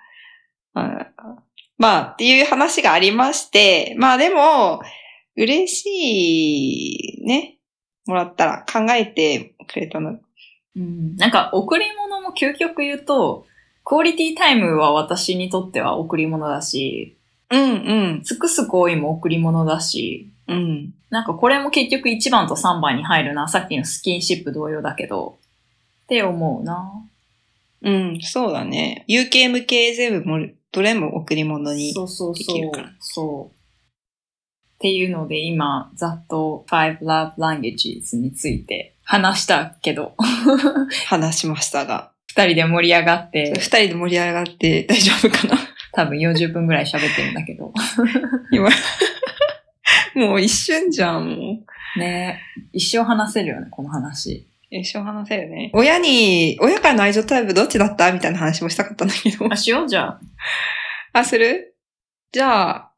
[0.74, 1.07] あ
[1.78, 4.83] まあ、っていう話がありまして、まあでも、
[5.37, 7.59] 嬉しいね。
[8.07, 10.18] もらったら考えてくれたの。
[10.76, 11.16] うん。
[11.16, 13.47] なんか、贈り物も究極言うと、
[13.85, 17.18] クオリティタイムは私にとっては贈り物だし、
[17.51, 17.66] うんう
[18.18, 18.22] ん。
[18.22, 20.95] 尽くす行為も贈り物だし、うん。
[21.12, 23.46] なんかこれも結局1番と3番に入るな。
[23.46, 25.38] さっきのスキンシップ同様だけど、
[26.04, 26.90] って思うな。
[27.82, 29.04] うん、そうだね。
[29.08, 31.92] UKMK 全部も、どれも贈り物に。
[31.92, 32.92] そうそうそうできるから。
[32.98, 33.54] そう。
[33.54, 40.14] っていうので今、ざっと Five Love Languages について話したけど、
[41.08, 42.12] 話しましたが。
[42.28, 45.58] 二人で盛り上がっ二て、人で盛り上がって大丈夫かな？
[45.92, 47.70] 多分40分ぐらい喋ってるんだけど。
[48.50, 48.70] 今。
[50.14, 51.59] もう一瞬じゃん、も
[51.97, 51.99] う。
[51.99, 52.40] ね
[52.72, 54.47] 一生話せるよね、この話。
[54.70, 55.70] 一生話せるね。
[55.74, 59.53] 親に、親からの愛情タイプどっちだったみたいな話もしたかったんだけど。
[59.53, 60.20] あ、しようじゃあ。
[61.12, 61.74] あ、する？
[62.32, 62.93] じゃあ、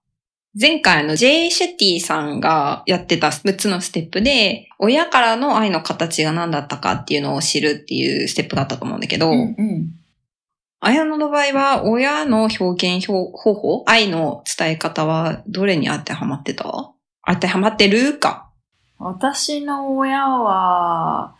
[0.58, 1.50] 前回の J.
[1.50, 9.90] シュティさんがやってた6つのステップで、親からの愛の形が何だったかっていうのを知るっていうステップだったと思うんだけど、うんうん。
[10.84, 16.92] 綾野の場合は、親の表現方法、愛の伝え方はどれに当てはまってた？
[17.26, 18.50] 当てはまってるか。
[18.98, 21.34] 私の親は、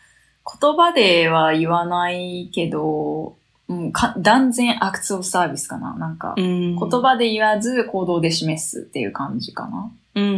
[0.61, 3.37] 言葉では言わないけど、
[3.69, 5.95] うん、か断然アクツオブサービスかな。
[5.95, 9.91] なんか、言言葉で言わず行動で示すっていう感じかな。
[10.15, 10.37] うんうんう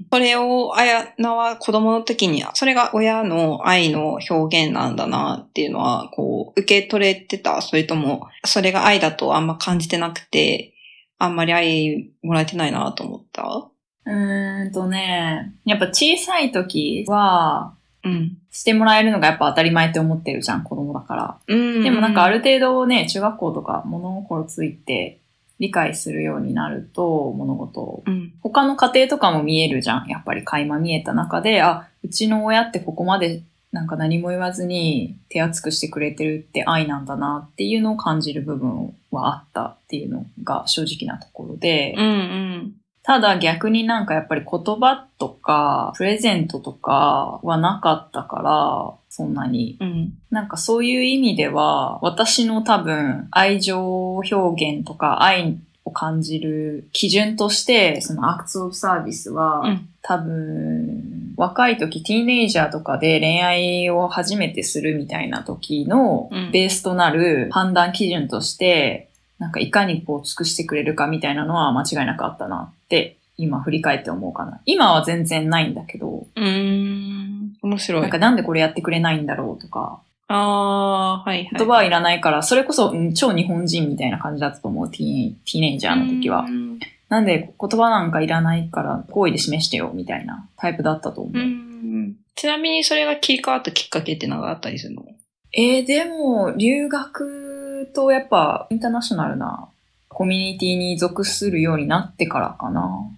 [0.00, 0.06] ん。
[0.12, 10.74] それを、あやなは子供の時に、それが親の愛の表現なんだなっていうのは、こう、受け取れてたそれとも、それが愛だとあんま感じてなくて、
[11.18, 13.68] あんまり愛もらえてないなと思った？
[14.06, 17.74] うーんとね、やっぱ小さい時は、
[18.04, 18.38] うん。
[18.50, 21.38] してもらえるのがやっぱ当たり前って思ってるじゃん、子供だから。
[21.46, 21.82] うん。
[21.82, 25.17] でもなんかある程度ね、中学校とか物心ついて
[25.58, 28.02] 理解するようになると、物事を。
[28.06, 28.32] うん。
[28.42, 30.08] 他の家庭とかも見えるじゃん。
[30.08, 42.74] やっぱり垣間見えた中で、あ、うちの親ってここまでなんか何も言わずに手厚くしてくれてるって愛なんだなっていうのを感じる部分はあったっていうのが正直なところで、うんうん。
[43.08, 49.78] ただ逆になんかやっぱり言葉とかプレゼントとかはなかったから、そんなに。
[49.80, 50.12] うん。
[50.30, 55.56] なんかそういう意味では、私の多分愛情表現とか愛
[55.86, 69.08] を感じる基準として、そのアクツオブサービスは、うん多分、若い時、ティーネイジャーとかで恋愛を初めてするみたいな時のうんベースとなる判断基準として、
[69.38, 74.60] なんかいかにこう尽くしてくれるかみたいなのは間違いなくあったなって、今振り返って思うかな。
[74.66, 77.52] 今は全然ないんだけど、うーん。
[77.62, 78.02] 面白い。
[78.02, 81.50] なんかなんでこれやってくれないんだろうとか、ああ、はいはい。
[81.56, 86.50] 言葉はいらないから、それこそ、うん超日本人みたいな感じだったと思う、ティーンティーネイジャーの時はう。
[86.50, 86.78] ん
[87.08, 91.38] なんで言葉なんかいらないから、行為で示してよ、みたいなタイプだったと思う。
[91.38, 95.04] うんちなみにそれが切り替わったきっかけって何かあったりするの？
[95.52, 97.47] えー、でも、留学
[97.92, 99.68] とやっぱ、インターナショナルな
[100.08, 103.10] コミュニティに属するようになってからかな。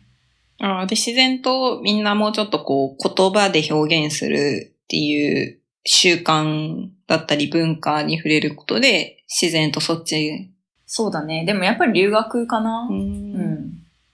[0.61, 10.51] ああ、で、自然とみんなもうちょっとこう、言葉で表現するっていう習慣だったり文化に触れることで、自然とそっち。
[10.87, 11.45] そうだね。
[11.45, 12.89] でもやっぱり留学かな。
[12.91, 12.93] う。
[12.93, 13.30] うんん。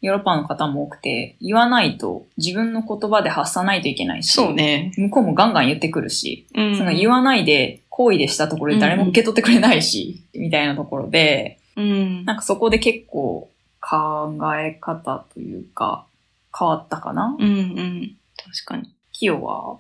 [0.03, 4.33] ヨーロッパの方も多くて、言わないと自分の言葉で発さないといけないし。
[4.33, 4.55] そう。
[4.55, 4.93] ね。
[4.97, 6.47] 向こうもガンガン言ってくるし。
[6.55, 12.25] うんその言わないで、行為でしたところで誰も受け取ってくれないし、みたいなところで、うん。
[12.25, 13.49] なんかそこで結構
[13.81, 16.07] 考え方というか、
[16.59, 17.35] 変わったかな？
[17.39, 18.17] うんうん。
[18.37, 18.93] 確かに。
[19.13, 19.79] キヨは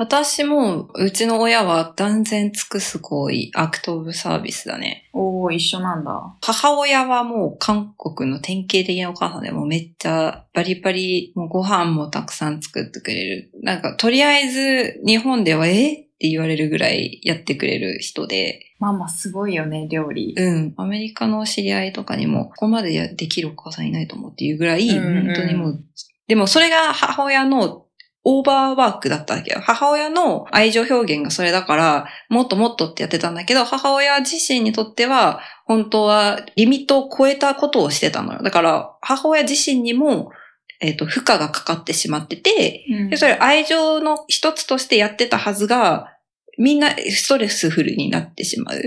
[0.00, 5.10] 私も、うちの親は断然尽くす行為、アクトオブサービスだね。
[5.12, 6.38] おー、一緒なんだ。
[6.40, 13.50] 母親はもう韓国の典型的なお母さんでもうめっちゃバリバリ、もうご飯もたくさん作ってくれる。
[13.62, 20.34] なんかとりあえず日本ではえって言われるぐらいやってくれる人で、ママすごいよね、料理。
[20.34, 20.74] うん。
[20.78, 25.84] アメリカの知り合いとかにも、ここまでやできるお母さんいないと思うっていうぐらい、うんうん本当にもう、
[26.26, 27.84] でもそれが母親の
[28.22, 29.60] オーバーワークだったわけよ。
[29.62, 38.42] 母親の愛情表現がそれだから、もっともっとってやってたんだけど、母親自身にとっては、本当はリミットを超えたことをしてたのよ。
[38.42, 40.32] だから、母親自身にも、
[40.80, 46.16] えっ、と、負荷がかかってしまってて、で、それ愛情の一つとしてやってたはずが、
[46.58, 48.80] みんなストレスフルになってしまう。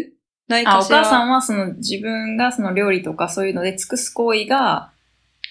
[0.48, 4.92] ないあ、かしらお母さんはその自分がその料理とかそういうので尽くす行為が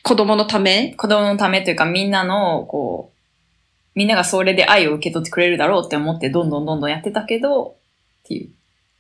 [0.03, 0.95] 子供のため？
[0.97, 3.22] 子供のためというかみんなのこう、
[3.95, 7.77] みんながそれで愛を受け取ってくれるだろうって思ってどんどんどんどんやってたけど、
[8.23, 8.51] っていう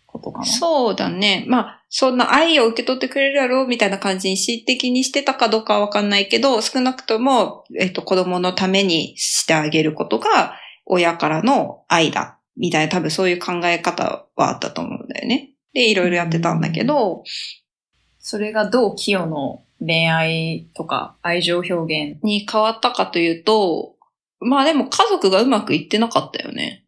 [0.06, 0.46] ことかな。
[0.46, 1.44] そうだね。
[1.48, 12.38] まあ、そんな愛を受け取ってくれるだろうみたいな感じに恣意的にしてたかどうかはわかんないけど、少なくとも、えっと、子供のためにしてあげることが、親からの愛だ。
[12.56, 15.50] みたいな、多分そういう考え方はあったと思うんだよね。
[15.72, 17.24] で、いろいろやってたんだけど、
[18.18, 22.22] それがどうキヨの恋愛とか愛情表現。
[22.22, 23.91] に変わったかというと、
[24.44, 26.84] まあでも家族がうまくいってなかったよね。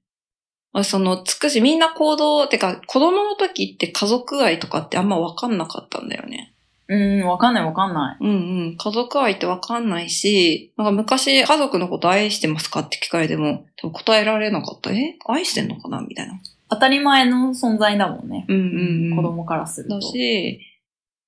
[0.73, 6.53] あその、つくし、みんな行動、てか、子供の時って家族愛とかってあんまわかんなかったんだよね。
[6.89, 8.17] うん、わかんないわかんない。
[8.21, 8.35] うんう
[8.73, 8.77] ん。
[8.77, 14.91] 家族愛ってわかんないし、なんか昔家族のこと愛してますかって聞かれても、多分答えられなかった。
[14.91, 15.17] え？
[15.27, 16.35] 愛してんのかなみたいな。
[16.69, 18.45] 当たり前の存在だもんね。
[18.49, 19.17] うんうんうん。
[19.17, 20.01] 子供からするとだ。
[20.03, 20.61] し、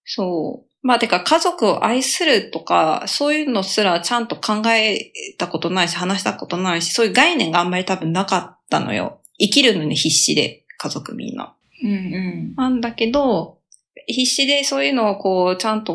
[0.04, 0.65] そう。
[0.86, 9.20] まあ、てか家族を愛するとか、そういうのすらちゃんと考えたことないし、話したことないし、そういう概念があんまり多分なかったのよ。
[9.36, 11.56] 生きるのに必死で、家族みんな。
[11.82, 12.54] うんうん。
[12.54, 13.58] なんだけど、
[14.06, 15.92] 必死でそういうのをこう、ちゃんと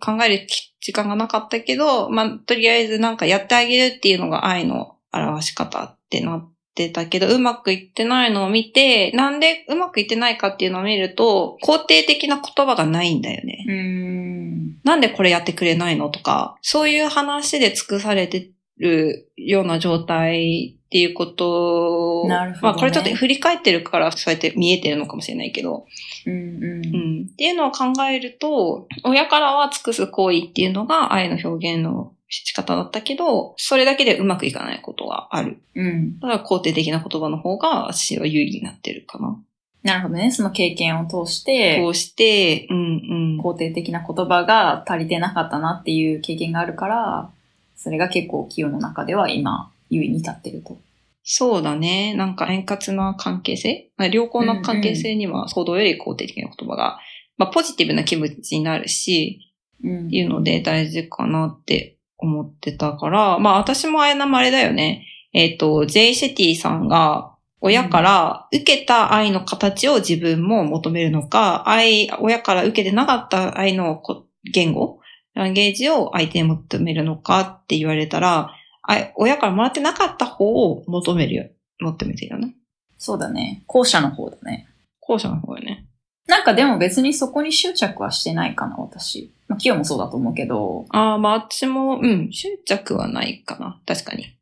[0.00, 0.48] 考える
[0.80, 13.64] 時間がなかったけど、まあ、とりあえずなんかやってあげるっていうのが愛の表し方ってなってたけど、うまくいってないのを見て、なんでうまくいってないかっていうのを見ると、肯定的な言葉がないんだよね。
[13.68, 14.03] うん。
[14.84, 25.86] なんでこれやってくれないのとか、そういう話で尽くされてるような状態っていうことなるほどねまあこれちょっと振り返ってるからそうやって見えてるのかもしれないけど、
[26.26, 26.86] うんうん。
[26.86, 27.28] うん。
[27.32, 35.58] っていうのを考えると、親からは尽くす行為っていうのが愛の表現の仕方だったけど、それだけでうまくいかないことがある。
[35.74, 36.18] うん。
[36.20, 39.40] だから肯定的な言葉の方が私は有利になってるかな。
[39.84, 40.32] なるほどね。
[40.32, 43.40] その経験を通してこ、うして、うんうん。
[43.40, 47.30] 肯定的な言葉が足りてなかったなっていう経験があるから、
[47.76, 50.78] それが結構キヨの中では今、優位に立ってると。
[51.22, 52.14] そうだね。
[52.14, 53.90] なんか円滑な関係性？
[53.96, 56.98] まあ良好な関係性には行動より肯定的な言葉が、
[57.36, 59.40] まあポジティブな気持ちになるし、
[59.82, 65.06] うんいうので大事かなって思ってたから、まあ私もあやなもあれだよね。
[65.34, 67.33] えっ、と、ジェイ・シェティさんが
[67.66, 75.00] 親から受けた愛の形を自分も求めるのか、愛、親から受けてなかった愛のこ言語、
[75.32, 81.46] ランゲージを相手に求めるのかって言われたら、あ親からもらってなかった方を求めるよ、
[81.80, 82.54] 求めてるよね。
[82.98, 83.64] そうだね。
[83.66, 84.68] 後者の方だね。
[85.00, 85.86] 後者の方よね。
[86.26, 89.32] なんかでも別にそこに執着はしてないかな、私。
[89.48, 90.84] まあ、キヨもそうだと思うけど。
[90.90, 93.80] ああ、まあ私も、うん、執着はないかな。
[93.86, 94.33] 確かに。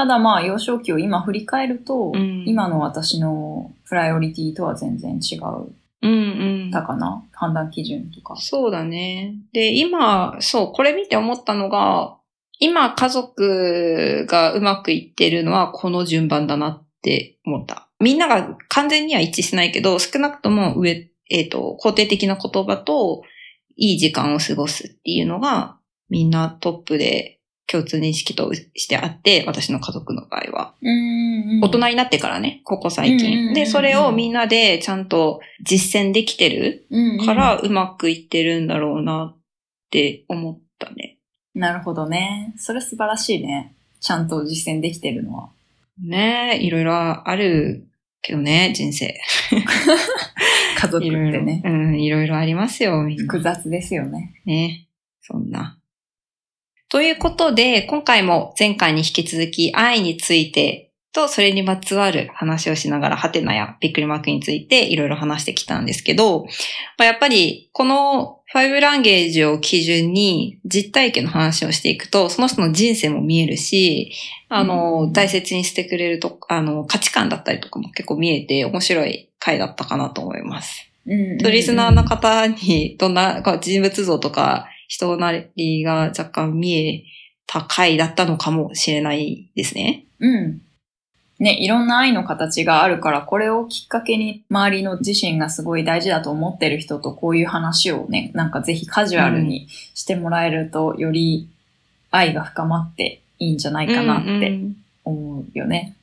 [0.00, 6.70] ただまあ幼少期を今振り返ると、うん今の私のプライオリティとは全然違ううんうん。
[6.72, 8.34] たかな、判断基準とか。
[8.36, 9.34] そうだね。
[9.52, 12.16] で、今、そう、これ見て思ったのが、
[12.58, 17.86] 今家族がうまくいってるのはこの順番だなって思った。
[17.98, 23.22] みんなが完全には一致しないけど、少なくとも上、えっ、と、肯定的な言葉と、
[23.76, 25.76] いい時間を過ごすっていうのが、
[26.08, 27.39] みんなトップで
[27.70, 30.74] 共通認識としてあって、私の家族の場合は。
[30.82, 33.54] うん大人になってからね、ここ最近。
[33.54, 39.40] で、それをみんなでちゃんと実践できてる人からうまくいってるんだろうなっ
[39.90, 41.18] て思ったね。
[41.54, 42.54] なるほどね。
[42.56, 43.74] それ素晴らしいね。
[44.00, 45.50] ちゃんと実践できてるのは。
[46.02, 47.86] ねえ、いろいろある
[48.22, 49.18] けどね、人生。
[50.78, 51.40] 家族っいろいろ。
[51.40, 51.62] てね。
[51.64, 54.34] うん、いろいろありますよ、みんな複雑ですよね。
[54.44, 54.86] ね。
[55.20, 55.79] そんな。
[56.90, 66.46] ということで、今回も前回に引き続き愛についてとそれにまつわる話をしながら、ハテナやびっくりマークについていろいろ話してきたんですけど、
[66.98, 74.12] まあやっぱりこの5ランゲージを基準に実体験の話をしていくと、その人の人生も見えるし、
[74.48, 80.90] あの、うん大切にしてくれると、あの、価値観だったりとかも結構見えて面白い回だったかなと思います。
[81.06, 87.04] うんとリスナーの方にどんな人物像とか人なりが若干見え
[87.46, 90.04] た回だったのかもしれないですね。
[90.18, 90.60] うん。
[91.38, 101.48] ね、いろんな愛の形があるから、これをきっかけに周りの自身がすごい大事だと思ってる人とこういう話をね、なんかぜひカジュアルにしてもらえると、より
[102.10, 105.94] 愛が深まっていいんじゃないかなってうんうん思うよね。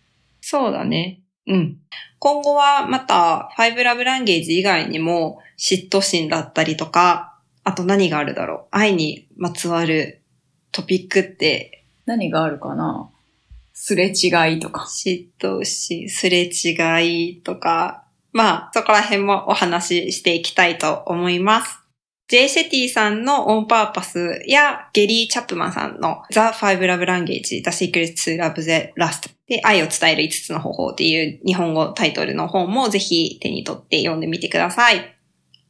[0.42, 1.20] そうだね。
[1.46, 1.78] うん。
[2.20, 7.37] 今後はまた、ファイブラブランゲージ以外にも、嫉妬心だったりとか、
[7.68, 8.76] あと何があるだろう？
[8.78, 10.22] 愛にまつわる
[10.72, 13.10] トピックって、何があるかな？
[13.74, 14.88] すれ違いとか。
[14.90, 21.78] 嫉妬心、すれ違いとか、まあ、そこら辺もお話ししていきたいと思います。
[22.30, 35.18] ジェイ・シェティさんのオンパーパスやゲリー・チャップマンさんの The Five Love Language, The Secret to Love the Last で愛を伝える5つの方法っていう日本語タイトルの本もぜひ手に取って読んでみてください。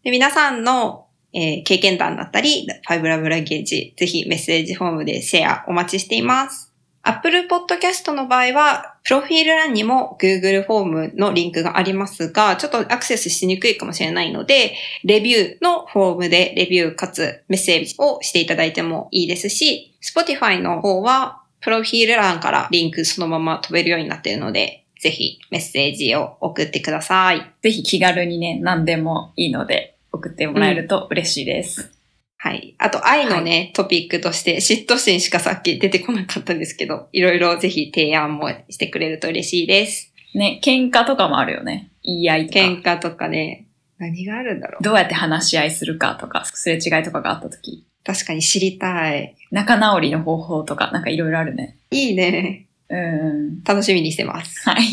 [0.03, 1.06] で皆さんの、
[1.37, 6.73] えー経験談だったり、Five Love Language ぜひメッセージフォームでシェアお待ちしています。
[7.03, 14.73] Apple Podcast の場合は、プロフィール欄にも Google フォームのリンクがありますが、ちょっとアクセスしにくいかもしれないので、
[15.05, 27.53] レビューのフォームでレビューかつメッセージをしていただいてもいいですし、Spotify の方は、プロフィール欄からリンクそのまま飛べるようになっているので、ぜひメッセージを送ってください。
[27.61, 31.91] ぜひ気軽にね、何でもいいので送ってもらえると嬉しいです。
[32.37, 32.75] はい。
[32.77, 40.13] あと、愛のね、トピックとして、嫉妬心しかさっき出てこなかったんですけど、いろいろぜひ提案もしてくれると嬉しいです。
[40.35, 41.89] ね、喧嘩とかもあるよね。
[42.03, 42.59] 言い合いとか。
[42.59, 44.83] 喧嘩とかね、何があるんだろう。
[44.83, 47.85] どうやって話し合いするかとか、すれ違いとかがあった時。
[48.03, 49.35] 確かに知りたい。
[49.51, 51.77] 仲直りの方法とか、なんかいろいろあるね。
[51.91, 52.67] いいね。
[52.89, 53.63] うん。
[53.63, 54.69] 楽しみにしてます。
[54.69, 54.85] はい。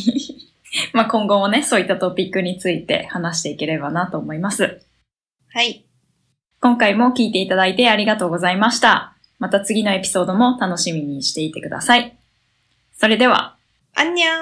[0.93, 4.81] まあ今後もね、そういったトピックについて話していければなと思います。
[5.55, 5.87] はい。
[6.61, 9.15] 今回も聞いていただいてありがとうございました。
[9.39, 12.19] また次のエピソードも楽しみにしていてください。
[12.93, 13.57] それでは。
[13.95, 14.41] あんにゃー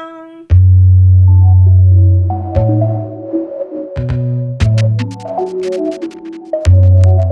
[7.29, 7.32] ん。